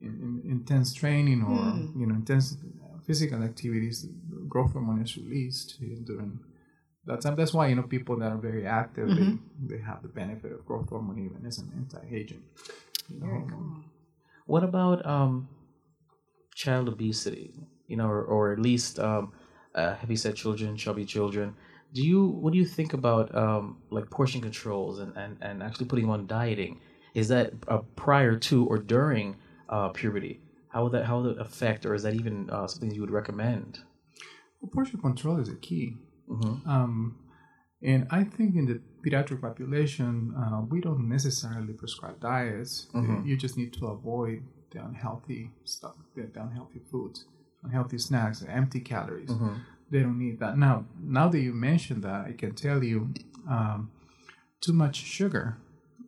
in, 0.00 0.40
in 0.44 0.50
intense 0.50 0.94
training 0.94 1.42
or 1.42 1.58
you 2.00 2.06
know 2.06 2.14
intense 2.14 2.56
uh, 2.84 2.98
physical 3.06 3.42
activities, 3.42 4.06
growth 4.48 4.72
hormone 4.72 5.02
is 5.02 5.16
released 5.16 5.68
during 6.06 6.38
that 7.06 7.20
time. 7.22 7.34
That's 7.36 7.52
why 7.52 7.66
you 7.68 7.74
know 7.74 7.82
people 7.96 8.16
that 8.20 8.30
are 8.30 8.38
very 8.50 8.64
active 8.66 9.08
they, 9.16 9.76
they 9.76 9.82
have 9.82 10.02
the 10.02 10.08
benefit 10.08 10.52
of 10.52 10.64
growth 10.64 10.88
hormone 10.88 11.18
even 11.18 11.44
as 11.46 11.58
an 11.58 11.68
anti-aging. 11.76 12.42
Um, 13.22 13.84
What 14.46 14.62
about 14.64 15.04
um, 15.06 15.48
child 16.54 16.88
obesity? 16.88 17.54
You 17.88 17.96
know, 17.96 18.06
or, 18.06 18.22
or 18.22 18.52
at 18.52 18.60
least 18.60 18.98
um, 19.00 19.32
uh, 19.74 19.94
heavyset 19.96 20.36
children, 20.36 20.76
chubby 20.76 21.04
children. 21.04 21.54
Do 21.92 22.02
you 22.02 22.26
what 22.26 22.52
do 22.52 22.58
you 22.58 22.64
think 22.66 22.92
about 22.92 23.34
um, 23.34 23.78
like 23.90 24.10
portion 24.10 24.40
controls 24.40 25.00
and, 25.00 25.16
and, 25.16 25.36
and 25.40 25.62
actually 25.62 25.86
putting 25.86 26.04
them 26.04 26.12
on 26.12 26.26
dieting? 26.26 26.80
Is 27.14 27.28
that 27.28 27.52
uh, 27.68 27.78
prior 27.96 28.36
to 28.36 28.66
or 28.66 28.78
during 28.78 29.36
uh, 29.68 29.88
puberty? 29.88 30.40
How 30.68 30.84
would 30.84 30.92
that 30.92 31.04
how 31.04 31.20
would 31.20 31.32
it 31.36 31.40
affect, 31.40 31.84
or 31.84 31.94
is 31.94 32.04
that 32.04 32.14
even 32.14 32.48
uh, 32.50 32.66
something 32.68 32.92
you 32.92 33.00
would 33.00 33.10
recommend? 33.10 33.80
Well, 34.60 34.70
portion 34.72 35.00
control 35.00 35.40
is 35.40 35.48
a 35.48 35.56
key. 35.56 35.96
Mhm. 36.28 36.64
Um, 36.66 37.16
and 37.82 38.06
I 38.10 38.22
think 38.24 38.54
in 38.54 38.66
the 38.66 38.80
pediatric 39.04 39.40
population, 39.40 40.32
uh, 40.36 40.60
we 40.68 40.80
don't 40.80 41.08
necessarily 41.08 41.72
prescribe 41.72 42.20
diets. 42.20 42.88
Mhm. 42.94 43.26
You 43.26 43.36
just 43.36 43.56
need 43.56 43.72
to 43.74 43.86
avoid 43.86 44.42
the 44.70 44.84
unhealthy 44.84 45.50
stuff, 45.64 45.96
the 46.14 46.30
unhealthy 46.40 46.80
foods, 46.90 47.24
unhealthy 47.64 47.98
snacks, 47.98 48.44
empty 48.48 48.80
calories. 48.80 49.30
Mhm. 49.30 49.58
They 49.90 50.00
don't 50.02 50.18
need 50.18 50.38
that. 50.40 50.56
Now, 50.56 50.84
now 51.00 51.28
that 51.28 51.40
you 51.40 51.52
mentioned 51.52 52.02
that, 52.04 52.26
I 52.26 52.32
can 52.32 52.54
tell 52.54 52.82
you 52.84 53.12
um, 53.48 53.90
too 54.60 54.72
much 54.72 54.96
sugar 54.96 55.56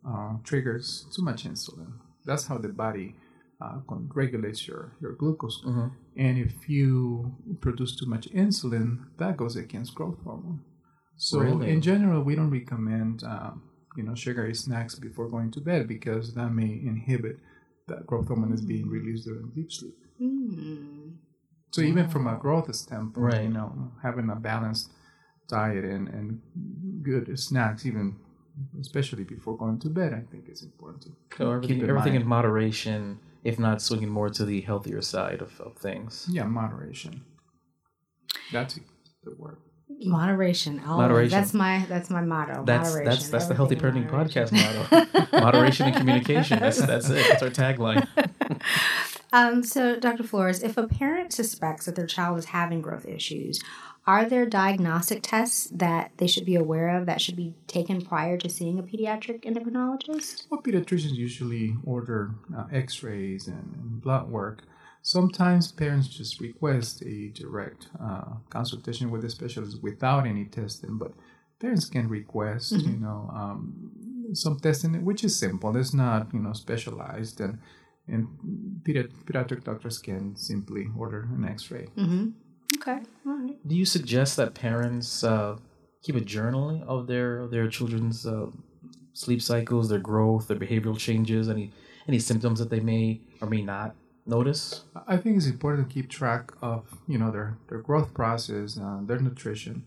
uh, 0.05 0.33
triggers 0.43 1.07
too 1.15 1.23
much 1.23 1.45
insulin. 1.45 1.91
That's 2.25 2.45
how 2.47 2.57
the 2.57 2.69
body 2.69 3.15
uh, 3.61 3.79
regulates 4.13 4.67
your, 4.67 4.91
your 5.01 5.13
glucose. 5.13 5.61
Mhm. 5.65 5.91
And 6.17 6.37
if 6.37 6.67
you 6.69 7.33
produce 7.61 7.95
too 7.95 8.05
much 8.07 8.27
insulin, 8.31 9.05
that 9.17 9.37
goes 9.37 9.55
against 9.55 9.95
growth 9.95 10.19
hormone. 10.23 10.59
So 11.15 11.39
Really? 11.39 11.69
in 11.71 11.81
general, 11.81 12.21
we 12.23 12.35
don't 12.35 12.49
recommend 12.51 13.23
um, 13.23 13.63
you 13.97 14.03
know 14.03 14.15
sugary 14.15 14.55
snacks 14.55 14.95
before 14.99 15.29
going 15.29 15.51
to 15.51 15.61
bed 15.61 15.87
because 15.87 16.33
that 16.35 16.51
may 16.53 16.71
inhibit 16.91 17.37
that 17.87 18.05
growth 18.07 18.27
hormone 18.27 18.53
is 18.53 18.61
being 18.65 18.87
released 18.89 19.25
during 19.25 19.49
deep 19.55 19.71
sleep. 19.71 19.95
Mm. 20.21 21.02
So 21.73 21.81
even 21.81 22.07
from 22.07 22.27
a 22.27 22.35
growth 22.37 22.73
standpoint, 22.75 23.25
Right. 23.33 23.43
you 23.43 23.49
know, 23.49 23.91
having 24.01 24.29
a 24.29 24.35
balanced 24.35 24.91
diet 25.47 25.83
and, 25.83 26.07
and 26.07 26.25
good 27.03 27.25
snacks, 27.39 27.85
even 27.85 28.15
especially 28.79 29.23
before 29.23 29.57
going 29.57 29.79
to 29.79 29.89
bed, 29.89 30.13
I 30.13 30.21
think 30.31 30.47
is 30.49 30.61
important. 30.63 31.01
To 31.03 31.11
So 31.37 31.51
everything, 31.51 31.79
in 31.81 31.89
everything 31.89 32.15
in 32.15 32.25
moderation, 32.27 33.19
if 33.43 33.57
not 33.57 33.81
swinging 33.81 34.09
more 34.09 34.29
to 34.29 34.45
the 34.45 34.61
healthier 34.61 35.01
side 35.01 35.41
of, 35.41 35.59
of 35.59 35.75
things. 35.77 36.27
yeah, 36.29 36.43
moderation. 36.45 37.23
That's 38.51 38.75
the 39.23 39.33
word. 39.37 39.57
Moderation. 40.05 40.79
Always. 40.79 40.97
Moderation. 41.03 41.37
That's 41.39 41.53
my 41.53 41.85
that's 41.89 42.09
my 42.09 42.21
motto. 42.21 42.63
That's 42.65 42.89
moderation. 42.89 43.09
that's 43.09 43.29
that's 43.29 43.45
the 43.47 43.55
healthy 43.55 43.75
parenting 43.75 44.09
moderation. 44.11 44.45
podcast 44.47 44.51
motto. 45.31 45.39
moderation 45.45 45.87
and 45.87 45.95
communication. 45.95 46.59
That's 46.59 46.79
that's 46.81 47.09
it. 47.09 47.25
That's 47.29 47.43
our 47.43 47.49
tagline. 47.49 48.07
Um, 49.33 49.63
so, 49.63 49.99
Dr. 49.99 50.23
Flores, 50.23 50.61
if 50.61 50.77
a 50.77 50.87
parent 50.87 51.33
suspects 51.33 51.85
that 51.85 51.95
their 51.95 52.05
child 52.05 52.37
is 52.37 52.45
having 52.45 52.81
growth 52.81 53.07
issues, 53.07 53.59
are 54.05 54.25
there 54.25 54.45
diagnostic 54.45 55.23
tests 55.23 55.67
that 55.73 56.11
they 56.17 56.27
should 56.27 56.45
be 56.45 56.55
aware 56.55 56.95
of 56.95 57.07
that 57.07 57.19
should 57.19 57.35
be 57.35 57.55
taken 57.65 57.99
prior 58.05 58.37
to 58.37 58.47
seeing 58.47 58.77
a 58.77 58.83
pediatric 58.83 59.43
endocrinologist? 59.43 60.45
Well, 60.51 60.61
pediatricians 60.61 61.15
usually 61.15 61.75
order 61.83 62.35
uh, 62.55 62.65
x-rays 62.71 63.47
and, 63.47 63.75
and 63.75 64.01
blood 64.01 64.29
work. 64.29 64.65
Sometimes 65.01 65.71
parents 65.71 66.09
just 66.09 66.39
request 66.39 67.01
a 67.01 67.29
direct 67.29 67.87
uh, 67.99 68.35
consultation 68.49 69.09
with 69.09 69.25
a 69.25 69.29
specialist 69.31 69.81
without 69.81 70.27
any 70.27 70.45
testing, 70.45 70.99
but 70.99 71.13
parents 71.59 71.85
can 71.89 72.07
request, 72.07 72.73
you 72.73 72.97
know, 72.97 73.31
um, 73.33 73.89
some 74.33 74.59
testing, 74.59 75.03
which 75.03 75.23
is 75.23 75.35
simple. 75.35 75.75
It's 75.75 75.93
not, 75.93 76.33
you 76.33 76.39
know, 76.39 76.53
specialized, 76.53 77.41
and 77.41 77.57
and 78.07 78.27
pediatric 78.83 79.63
doctors 79.63 79.97
can 79.97 80.35
simply 80.35 80.87
order 80.97 81.27
an 81.33 81.45
X-ray. 81.45 81.87
Mm-hmm. 81.97 82.29
Okay. 82.77 82.99
All 83.25 83.37
right. 83.37 83.67
Do 83.67 83.75
you 83.75 83.85
suggest 83.85 84.35
that 84.37 84.53
parents 84.53 85.23
uh, 85.23 85.57
keep 86.01 86.15
a 86.15 86.21
journal 86.21 86.83
of 86.87 87.07
their 87.07 87.39
of 87.39 87.51
their 87.51 87.67
children's 87.67 88.25
uh, 88.25 88.47
sleep 89.13 89.41
cycles, 89.41 89.89
their 89.89 89.99
growth, 89.99 90.47
their 90.47 90.57
behavioral 90.57 90.97
changes, 90.97 91.49
any 91.49 91.71
any 92.07 92.19
symptoms 92.19 92.59
that 92.59 92.69
they 92.69 92.79
may 92.79 93.21
or 93.41 93.47
may 93.47 93.61
not 93.61 93.95
notice? 94.25 94.83
I 95.07 95.17
think 95.17 95.37
it's 95.37 95.45
important 95.45 95.87
to 95.87 95.93
keep 95.93 96.09
track 96.09 96.51
of 96.61 96.85
you 97.07 97.17
know 97.17 97.31
their 97.31 97.57
their 97.69 97.79
growth 97.79 98.13
process, 98.13 98.77
uh, 98.77 98.99
their 99.03 99.19
nutrition, 99.19 99.85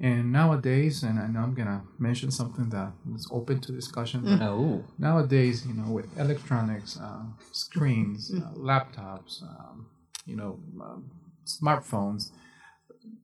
and 0.00 0.32
nowadays, 0.32 1.02
and 1.02 1.18
I 1.18 1.26
know 1.28 1.40
I'm 1.40 1.54
gonna 1.54 1.82
mention 1.98 2.30
something 2.30 2.68
that 2.70 2.92
is 3.14 3.28
open 3.30 3.60
to 3.60 3.72
discussion. 3.72 4.22
But 4.24 4.42
Oh, 4.42 4.84
nowadays, 4.98 5.66
you 5.66 5.74
know, 5.74 5.90
with 5.90 6.06
electronics, 6.18 6.98
uh, 7.00 7.24
screens, 7.52 8.32
uh, 8.34 8.52
laptops, 8.56 9.42
um, 9.42 9.86
you 10.26 10.36
know, 10.36 10.58
um, 10.80 11.10
smartphones, 11.46 12.30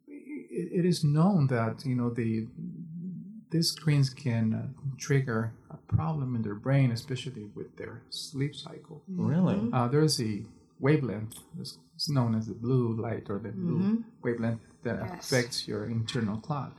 it, 0.06 0.68
it 0.80 0.85
is 0.85 1.02
known 1.04 1.46
that 1.48 1.85
you 1.85 1.94
know 1.94 2.11
the 2.11 2.46
these 3.50 3.70
screens 3.70 4.11
can 4.11 4.54
uh, 4.54 4.66
trigger 4.96 5.52
a 5.70 5.76
problem 5.92 6.37
in 6.37 6.42
their 6.42 6.54
brain, 6.54 6.92
especially 6.92 7.50
with 7.54 7.76
their 7.76 8.02
sleep 8.11 8.54
cycle. 8.54 9.02
really? 9.09 9.68
Uh, 9.72 9.88
there's 9.88 10.20
a 10.20 10.44
wavelength 10.78 11.37
it's 11.61 11.76
it's 11.94 12.09
known 12.09 12.35
as 12.35 12.46
the 12.46 12.54
blue 12.54 12.96
light 12.98 13.24
or 13.28 13.38
the 13.38 13.50
blue 13.50 14.02
wavelength 14.22 14.62
that 14.84 14.98
Yes. 15.00 15.24
affects 15.24 15.68
your 15.68 15.84
internal 15.84 16.38
clock. 16.38 16.72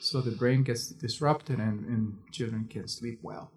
So 0.00 0.20
the 0.20 0.32
brain 0.32 0.62
gets 0.64 0.88
disrupted 0.88 1.58
and, 1.58 1.84
and 1.86 2.18
children 2.32 2.66
can't 2.68 2.90
sleep 2.90 3.20
well. 3.22 3.52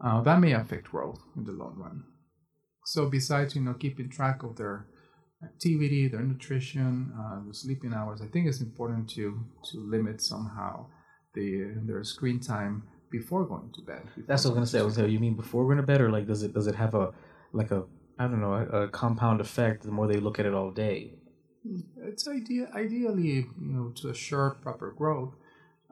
Uh, 0.00 0.20
that 0.22 0.40
may 0.40 0.52
affect 0.52 0.90
growth 0.90 1.20
in 1.36 1.44
the 1.44 1.52
long 1.52 1.74
run. 1.76 2.04
So 2.86 3.08
besides, 3.08 3.54
you 3.54 3.62
know, 3.62 3.74
keeping 3.74 4.08
track 4.08 4.42
of 4.42 4.56
their 4.56 4.86
activity, 5.44 6.08
their 6.08 6.22
nutrition, 6.22 7.12
uh, 7.18 7.40
the 7.46 7.54
sleeping 7.54 7.92
hours, 7.92 8.20
I 8.20 8.26
think 8.26 8.48
it's 8.48 8.60
important 8.60 9.08
to 9.10 9.44
to 9.70 9.78
limit 9.78 10.20
somehow 10.20 10.86
the 11.34 11.74
their 11.86 12.02
screen 12.04 12.40
time 12.40 12.84
before 13.10 13.44
going 13.46 13.70
to 13.74 13.82
bed. 13.82 14.02
That's 14.26 14.44
what 14.44 14.52
I 14.52 14.54
was 14.54 14.54
gonna 14.54 14.66
say. 14.66 14.78
I 14.80 14.82
was 14.82 14.96
gonna 14.96 15.08
say, 15.08 15.12
you 15.12 15.20
mean 15.20 15.36
before 15.36 15.64
going 15.64 15.76
to 15.76 15.82
bed, 15.82 16.00
or 16.00 16.10
like 16.10 16.26
does 16.26 16.42
it 16.42 16.52
does 16.52 16.66
it 16.66 16.74
have 16.74 16.94
a 16.94 17.12
like 17.52 17.70
a 17.70 17.84
I 18.18 18.26
don't 18.26 18.40
know 18.40 18.54
a, 18.54 18.82
a 18.84 18.88
compound 18.88 19.40
effect 19.40 19.82
the 19.82 19.92
more 19.92 20.06
they 20.06 20.18
look 20.18 20.38
at 20.40 20.46
it 20.46 20.54
all 20.54 20.70
day? 20.70 21.14
It's 21.96 22.26
idea 22.28 22.68
ideally 22.74 23.46
you 23.60 23.72
know 23.74 23.90
to 23.94 24.08
assure 24.08 24.50
proper 24.62 24.90
growth 24.90 25.34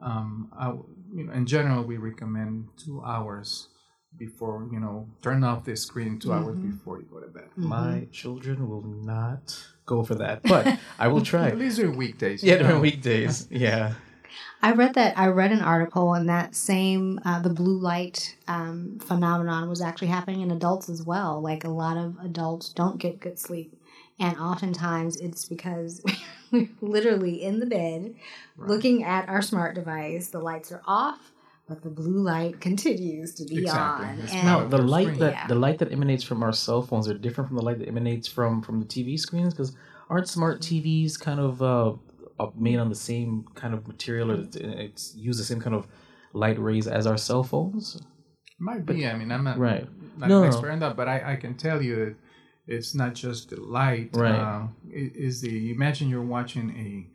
um 0.01 0.51
I, 0.57 0.65
w- 0.65 0.85
you 1.13 1.23
know 1.25 1.33
in 1.33 1.45
general 1.45 1.83
we 1.83 1.97
recommend 1.97 2.67
two 2.77 3.01
hours 3.05 3.69
before 4.17 4.67
you 4.71 4.79
know 4.79 5.07
turn 5.21 5.43
off 5.43 5.63
the 5.63 5.75
screen 5.75 6.19
2 6.19 6.33
hours 6.33 6.57
before 6.57 6.99
you 6.99 7.05
go 7.09 7.19
to 7.21 7.27
bed 7.27 7.49
My 7.55 8.07
children 8.11 8.67
will 8.69 8.83
not 8.83 9.57
go 9.85 10.03
for 10.03 10.15
that. 10.15 10.43
But 10.43 10.79
I 10.99 11.07
will 11.07 11.21
try. 11.21 11.47
At 11.53 11.57
least 11.57 11.77
during 11.77 11.95
weekdays. 11.97 12.43
yeah, 12.43 12.53
you 12.55 12.59
know. 12.59 12.67
during 12.67 12.81
weekdays. 12.81 13.47
Yeah. 13.65 13.93
I 14.61 14.73
read 14.73 14.93
that 14.95 15.17
I 15.17 15.27
read 15.27 15.51
an 15.51 15.61
article 15.61 16.13
and 16.13 16.27
that 16.29 16.55
same 16.55 17.19
uh, 17.25 17.39
the 17.39 17.49
blue 17.49 17.77
light 17.79 18.35
um, 18.47 18.99
phenomenon 19.01 19.67
was 19.69 19.81
actually 19.81 20.07
happening 20.09 20.41
in 20.41 20.51
adults 20.51 20.87
as 20.89 21.03
well. 21.03 21.41
Like 21.41 21.63
a 21.63 21.69
lot 21.69 21.97
of 21.97 22.17
adults 22.23 22.69
don't 22.69 22.97
get 22.97 23.19
good 23.19 23.39
sleep, 23.39 23.73
and 24.21 24.37
oftentimes 24.37 25.17
it's 25.17 25.45
because 25.45 26.01
we're 26.51 26.69
literally 26.81 27.43
in 27.43 27.59
the 27.59 27.65
bed 27.65 28.15
looking 28.57 29.03
at 29.03 29.27
our 29.27 29.41
smart 29.41 29.75
device. 29.75 30.29
The 30.29 30.39
lights 30.39 30.71
are 30.71 30.81
off, 30.85 31.31
but 31.67 31.81
the 31.83 31.89
blue 31.89 32.21
light 32.21 32.61
continues 32.67 33.33
to 33.35 33.45
be 33.45 33.57
Exactly. 33.59 34.05
on. 34.05 34.19
It's 34.19 34.33
And 34.33 34.45
Now 34.45 34.65
the 34.67 34.77
light 34.81 35.07
screen. 35.07 35.19
that 35.19 35.33
Yeah. 35.33 35.47
the 35.47 35.55
light 35.55 35.79
that 35.79 35.91
emanates 35.91 36.23
from 36.23 36.43
our 36.43 36.53
cell 36.53 36.81
phones 36.81 37.09
are 37.09 37.17
different 37.17 37.47
from 37.49 37.57
the 37.57 37.63
light 37.63 37.79
that 37.79 37.87
emanates 37.87 38.27
from 38.27 38.61
from 38.61 38.79
the 38.79 38.85
TV 38.85 39.19
screens 39.19 39.53
because 39.53 39.75
aren't 40.09 40.27
smart 40.29 40.61
TVs 40.61 41.19
kind 41.19 41.39
of 41.39 41.61
uh, 41.61 41.93
uh, 42.39 42.49
made 42.55 42.77
on 42.79 42.89
the 42.89 42.95
same 42.95 43.45
kind 43.55 43.73
of 43.73 43.87
material 43.87 44.31
or 44.31 44.35
it's, 44.41 44.55
it's 44.57 45.15
use 45.15 45.37
the 45.37 45.43
same 45.43 45.59
kind 45.59 45.75
of 45.75 45.87
light 46.33 46.59
rays 46.59 46.87
as 46.87 47.07
our 47.07 47.17
cell 47.17 47.43
phones? 47.43 48.01
Might 48.59 48.85
be. 48.85 49.07
I 49.07 49.15
mean, 49.15 49.31
I'm 49.31 49.43
not 49.43 49.57
Right. 49.57 49.87
not 50.17 50.29
No, 50.29 50.37
an 50.37 50.43
no. 50.43 50.47
expert 50.47 50.69
in 50.69 50.79
that, 50.79 50.95
but 50.95 51.07
I, 51.07 51.33
I 51.33 51.35
can 51.37 51.55
tell 51.55 51.81
you 51.81 51.95
that 52.05 52.15
it's 52.67 52.93
not 52.95 53.13
just 53.15 53.49
the 53.49 53.59
light. 53.59 54.09
Right. 54.13 54.31
Uh, 54.35 54.67
it 54.89 55.15
is 55.15 55.41
the 55.41 55.71
imagine 55.71 56.09
you're 56.09 56.21
watching 56.37 56.69
a 56.77 57.07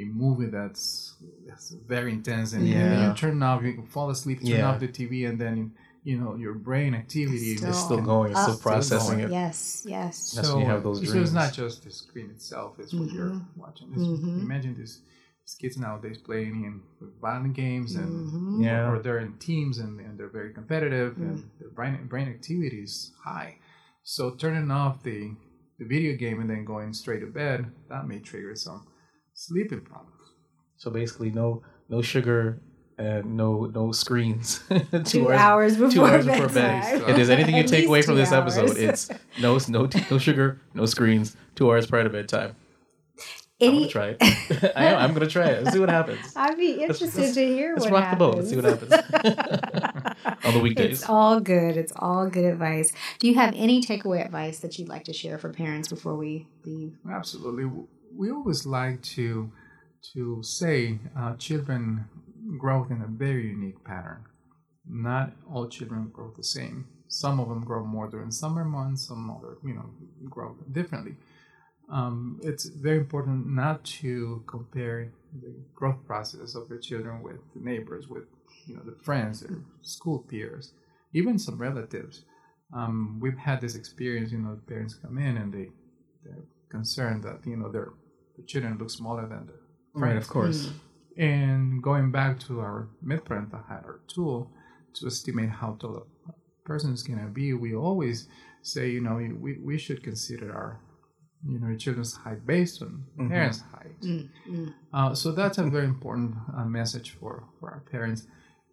a 0.00 0.04
movie 0.04 0.46
that's, 0.46 1.16
that's 1.48 1.70
very 1.70 2.12
intense, 2.12 2.52
and, 2.52 2.62
and 2.62 2.70
Yeah. 2.72 3.08
you 3.08 3.14
turn 3.16 3.42
off, 3.42 3.64
you 3.64 3.84
fall 3.88 4.10
asleep, 4.10 4.38
turn 4.38 4.46
Yeah. 4.46 4.68
off 4.70 4.78
the 4.78 4.86
TV, 4.86 5.28
and 5.28 5.40
then 5.40 5.72
you 6.04 6.16
know 6.20 6.36
your 6.36 6.54
brain 6.54 6.94
activity 6.94 7.56
Still 7.56 7.68
It's 7.70 7.78
still 7.84 8.00
going, 8.00 8.30
it's 8.30 8.42
still 8.42 8.58
processing 8.58 9.18
going. 9.18 9.30
it. 9.30 9.32
yes, 9.32 9.82
yes. 9.88 10.32
That's 10.34 10.50
when 10.52 10.60
you 10.60 10.66
have 10.66 10.84
those 10.84 11.00
dreams. 11.00 11.12
So 11.14 11.20
it's 11.22 11.32
not 11.32 11.52
just 11.52 11.82
the 11.84 11.90
screen 11.90 12.30
itself; 12.30 12.78
it's 12.78 12.94
what 12.94 13.10
you're 13.10 13.40
watching. 13.56 13.88
It's, 13.92 14.02
Mhm. 14.02 14.40
Imagine 14.42 14.74
this. 14.78 15.00
These 15.44 15.54
kids 15.62 15.76
nowadays 15.78 16.18
playing 16.18 16.56
in 16.68 16.74
violent 17.20 17.54
games 17.54 17.96
and 17.96 18.10
Mhm. 18.30 18.64
Yeah. 18.64 18.90
or 18.90 19.00
they're 19.02 19.18
in 19.18 19.32
teams 19.38 19.78
and, 19.78 19.98
and 19.98 20.16
they're 20.18 20.28
very 20.40 20.52
competitive 20.52 21.14
Mm. 21.16 21.22
and 21.28 21.50
their 21.58 21.70
brain 21.70 21.94
brain 22.06 22.28
activity 22.28 22.80
is 22.82 23.12
high. 23.24 23.58
So 24.10 24.30
turning 24.30 24.70
off 24.70 25.02
the 25.02 25.32
the 25.78 25.84
video 25.84 26.16
game 26.16 26.40
and 26.40 26.48
then 26.48 26.64
going 26.64 26.94
straight 26.94 27.20
to 27.20 27.26
bed 27.26 27.66
that 27.90 28.06
may 28.06 28.20
trigger 28.20 28.54
some 28.56 28.86
sleeping 29.34 29.82
problems. 29.82 30.14
So 30.78 30.90
basically, 30.90 31.30
no 31.30 31.62
no 31.90 32.00
sugar 32.00 32.62
and 32.96 33.36
no 33.36 33.66
no 33.66 33.92
screens. 33.92 34.62
Two 35.04 35.30
hours 35.30 35.74
hours 35.74 35.76
before 35.76 36.08
bedtime. 36.08 36.54
bedtime. 36.54 37.10
If 37.10 37.16
there's 37.16 37.28
anything 37.28 37.54
you 37.56 37.64
take 37.76 37.86
away 37.86 38.00
from 38.00 38.14
two 38.14 38.20
this 38.22 38.32
episode, 38.32 38.78
it's 38.78 39.10
no 39.42 39.58
no 39.68 39.86
no 40.10 40.16
sugar, 40.16 40.62
no 40.72 40.86
screens. 40.86 41.36
Two 41.54 41.70
hours 41.70 41.86
prior 41.86 42.04
to 42.04 42.10
bedtime. 42.10 42.56
I'm 43.60 43.74
gonna 43.74 43.88
try 43.88 44.16
it. 44.18 44.72
I 44.74 44.86
am. 44.86 44.98
I'm 45.00 45.12
gonna 45.12 45.26
try 45.26 45.48
it. 45.48 45.64
Let's 45.64 45.74
see 45.74 45.80
what 45.80 45.90
happens. 45.90 46.32
I'd 46.34 46.56
be 46.56 46.78
Let's- 46.78 47.02
interested 47.02 47.20
let's- 47.20 47.34
to 47.34 47.46
hear 47.46 47.74
what. 47.74 47.82
Let's 47.82 47.92
what 47.92 47.98
rock 48.00 48.04
happens. 48.08 48.50
the 48.50 48.62
boat. 48.62 48.72
Let's 48.72 48.88
see 48.88 48.90
what 48.90 49.74
happens 49.74 49.84
on 50.44 50.54
the 50.54 50.60
weekdays. 50.60 51.00
It's 51.00 51.08
all 51.08 51.40
good. 51.40 51.76
It's 51.76 51.92
all 51.96 52.28
good 52.28 52.44
advice. 52.44 52.92
Do 53.18 53.28
you 53.28 53.34
have 53.34 53.54
any 53.56 53.82
takeaway 53.82 54.24
advice 54.24 54.58
that 54.60 54.78
you'd 54.78 54.88
like 54.88 55.04
to 55.04 55.12
share 55.12 55.38
for 55.38 55.52
parents 55.52 55.88
before 55.88 56.16
we 56.16 56.46
leave? 56.64 56.96
Absolutely. 57.10 57.64
We 58.14 58.30
always 58.30 58.66
like 58.66 59.02
to 59.14 59.50
to 60.14 60.42
say 60.42 60.98
uh, 61.18 61.34
children 61.36 62.06
grow 62.58 62.86
in 62.88 63.02
a 63.02 63.06
very 63.06 63.48
unique 63.48 63.84
pattern. 63.84 64.24
Not 64.88 65.32
all 65.52 65.68
children 65.68 66.10
grow 66.12 66.32
the 66.36 66.44
same. 66.44 66.86
Some 67.08 67.40
of 67.40 67.48
them 67.48 67.64
grow 67.64 67.84
more 67.84 68.08
during 68.08 68.30
summer 68.30 68.64
months. 68.64 69.08
Some 69.08 69.30
other, 69.30 69.56
you 69.64 69.74
know, 69.74 69.90
grow 70.28 70.56
differently. 70.72 71.16
Um, 71.90 72.38
it's 72.42 72.66
very 72.66 72.98
important 72.98 73.46
not 73.46 73.82
to 73.84 74.44
compare 74.46 75.10
the 75.40 75.54
growth 75.74 76.04
process 76.06 76.54
of 76.54 76.68
your 76.68 76.78
children 76.78 77.22
with 77.22 77.40
the 77.54 77.60
neighbors, 77.60 78.08
with 78.08 78.24
you 78.68 78.76
know 78.76 78.82
the 78.84 78.96
friends, 79.02 79.40
their 79.40 79.58
school 79.82 80.18
peers, 80.30 80.72
even 81.12 81.38
some 81.38 81.58
relatives. 81.58 82.24
Um, 82.72 83.18
we've 83.20 83.38
had 83.38 83.60
this 83.60 83.74
experience. 83.74 84.30
You 84.32 84.38
know, 84.38 84.58
parents 84.66 84.94
come 84.94 85.18
in 85.18 85.36
and 85.38 85.52
they 85.52 85.68
they're 86.24 86.44
concerned 86.70 87.24
that 87.24 87.38
you 87.46 87.56
know 87.56 87.70
their 87.70 87.88
the 88.36 88.44
children 88.44 88.78
look 88.78 88.90
smaller 88.90 89.26
than 89.26 89.46
their 89.46 89.62
Right, 89.94 90.16
of 90.16 90.28
course. 90.28 90.70
And 91.16 91.82
going 91.82 92.12
back 92.12 92.38
to 92.46 92.60
our 92.60 92.88
mid-parental 93.02 93.60
height, 93.68 93.82
our 93.84 94.00
tool 94.06 94.52
to 94.94 95.06
estimate 95.08 95.48
how 95.50 95.76
tall 95.80 96.06
a 96.28 96.32
person 96.64 96.92
is 96.92 97.02
going 97.02 97.18
to 97.18 97.26
be, 97.26 97.52
we 97.54 97.74
always 97.74 98.28
say, 98.62 98.90
you 98.90 99.00
know, 99.00 99.16
we, 99.40 99.58
we 99.58 99.76
should 99.78 100.02
consider 100.04 100.52
our, 100.54 100.80
you 101.44 101.58
know, 101.58 101.74
children's 101.76 102.14
height 102.14 102.46
based 102.46 102.82
on 102.82 103.04
Mhm. 103.18 103.28
parents' 103.28 103.60
height. 103.72 103.96
Uh, 104.92 105.14
so 105.14 105.32
that's 105.32 105.58
a 105.58 105.64
very 105.64 105.86
important 105.86 106.36
uh, 106.56 106.64
message 106.64 107.10
for, 107.18 107.44
for 107.58 107.70
our 107.70 107.80
parents. 107.90 108.26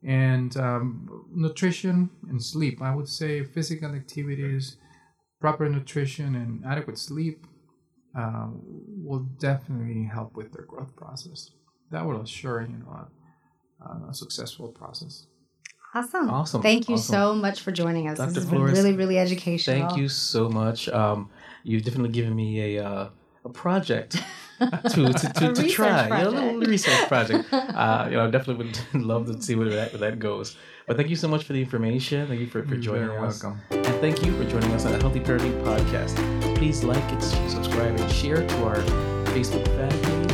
And 0.06 0.56
um, 0.58 1.26
nutrition 1.34 2.12
and 2.30 2.42
sleep, 2.42 2.82
I 2.82 2.94
would 2.94 3.10
say 3.10 3.44
physical 3.44 3.96
activities, 3.96 4.78
proper 5.42 5.68
nutrition, 5.68 6.36
and 6.36 6.64
adequate 6.66 7.00
sleep 7.00 7.48
uh, 8.18 8.48
will 8.52 9.28
definitely 9.40 10.04
help 10.12 10.36
with 10.36 10.54
their 10.54 10.66
growth 10.66 10.96
process. 10.96 11.50
That 11.92 12.06
will 12.06 12.22
assure 12.22 12.62
you 12.62 12.78
know 12.78 13.08
a, 13.82 14.10
a 14.10 14.14
successful 14.14 14.70
process. 14.70 15.26
Awesome. 15.96 16.30
Awesome. 16.30 16.62
Thank 16.62 16.90
you 16.90 16.96
Awesome. 16.96 17.14
so 17.14 17.36
much 17.36 17.62
for 17.62 17.72
joining 17.72 18.10
us. 18.10 18.18
Dr. 18.18 18.28
This 18.32 18.44
has 18.44 18.50
Flores, 18.50 18.74
been 18.74 18.84
really, 18.84 18.98
really 18.98 19.18
educational. 19.18 19.88
Thank 19.88 19.98
you 19.98 20.10
so 20.10 20.50
much. 20.50 20.90
Um, 20.90 21.30
you've 21.64 21.84
definitely 21.84 22.12
given 22.12 22.36
me 22.36 22.76
a 22.76 22.86
uh, 22.86 23.10
a 23.46 23.50
project 23.50 24.12
to 24.60 24.68
to, 24.90 25.14
to, 25.14 25.50
A 25.50 25.54
to 25.54 25.62
research 25.62 25.72
try. 25.76 26.08
Yeah, 26.08 26.28
a 26.28 26.30
little 26.30 26.60
research 26.60 27.08
project. 27.08 27.46
Uh, 27.76 28.08
you 28.10 28.16
know, 28.16 28.26
I 28.26 28.30
definitely 28.32 28.66
would 28.66 28.80
love 29.06 29.26
to 29.28 29.42
see 29.42 29.54
where 29.56 29.68
that 29.70 29.92
where 29.92 30.00
that 30.00 30.18
goes. 30.18 30.56
But 30.88 30.96
thank 30.96 31.10
you 31.10 31.18
so 31.18 31.28
much 31.28 31.44
for 31.44 31.52
the 31.52 31.60
information. 31.62 32.26
Thank 32.28 32.40
you 32.40 32.48
for, 32.48 32.64
for 32.64 32.78
joining 32.78 33.04
You're 33.04 33.16
joining 33.16 33.26
us. 33.26 33.44
welcome. 33.44 33.62
And 33.72 33.86
thank 34.00 34.26
you 34.26 34.32
for 34.38 34.50
joining 34.50 34.72
us 34.72 34.86
on 34.86 34.94
the 34.94 35.00
Healthy 35.00 35.20
Parenting 35.20 35.62
Podcast. 35.64 36.16
Please 36.56 36.84
like 36.86 37.04
and 37.12 37.22
subscribe 37.22 38.00
and 38.00 38.12
share 38.12 38.48
to 38.48 38.64
our 38.64 38.78
Facebook 39.34 39.66
fan 39.76 39.92
page 39.92 40.25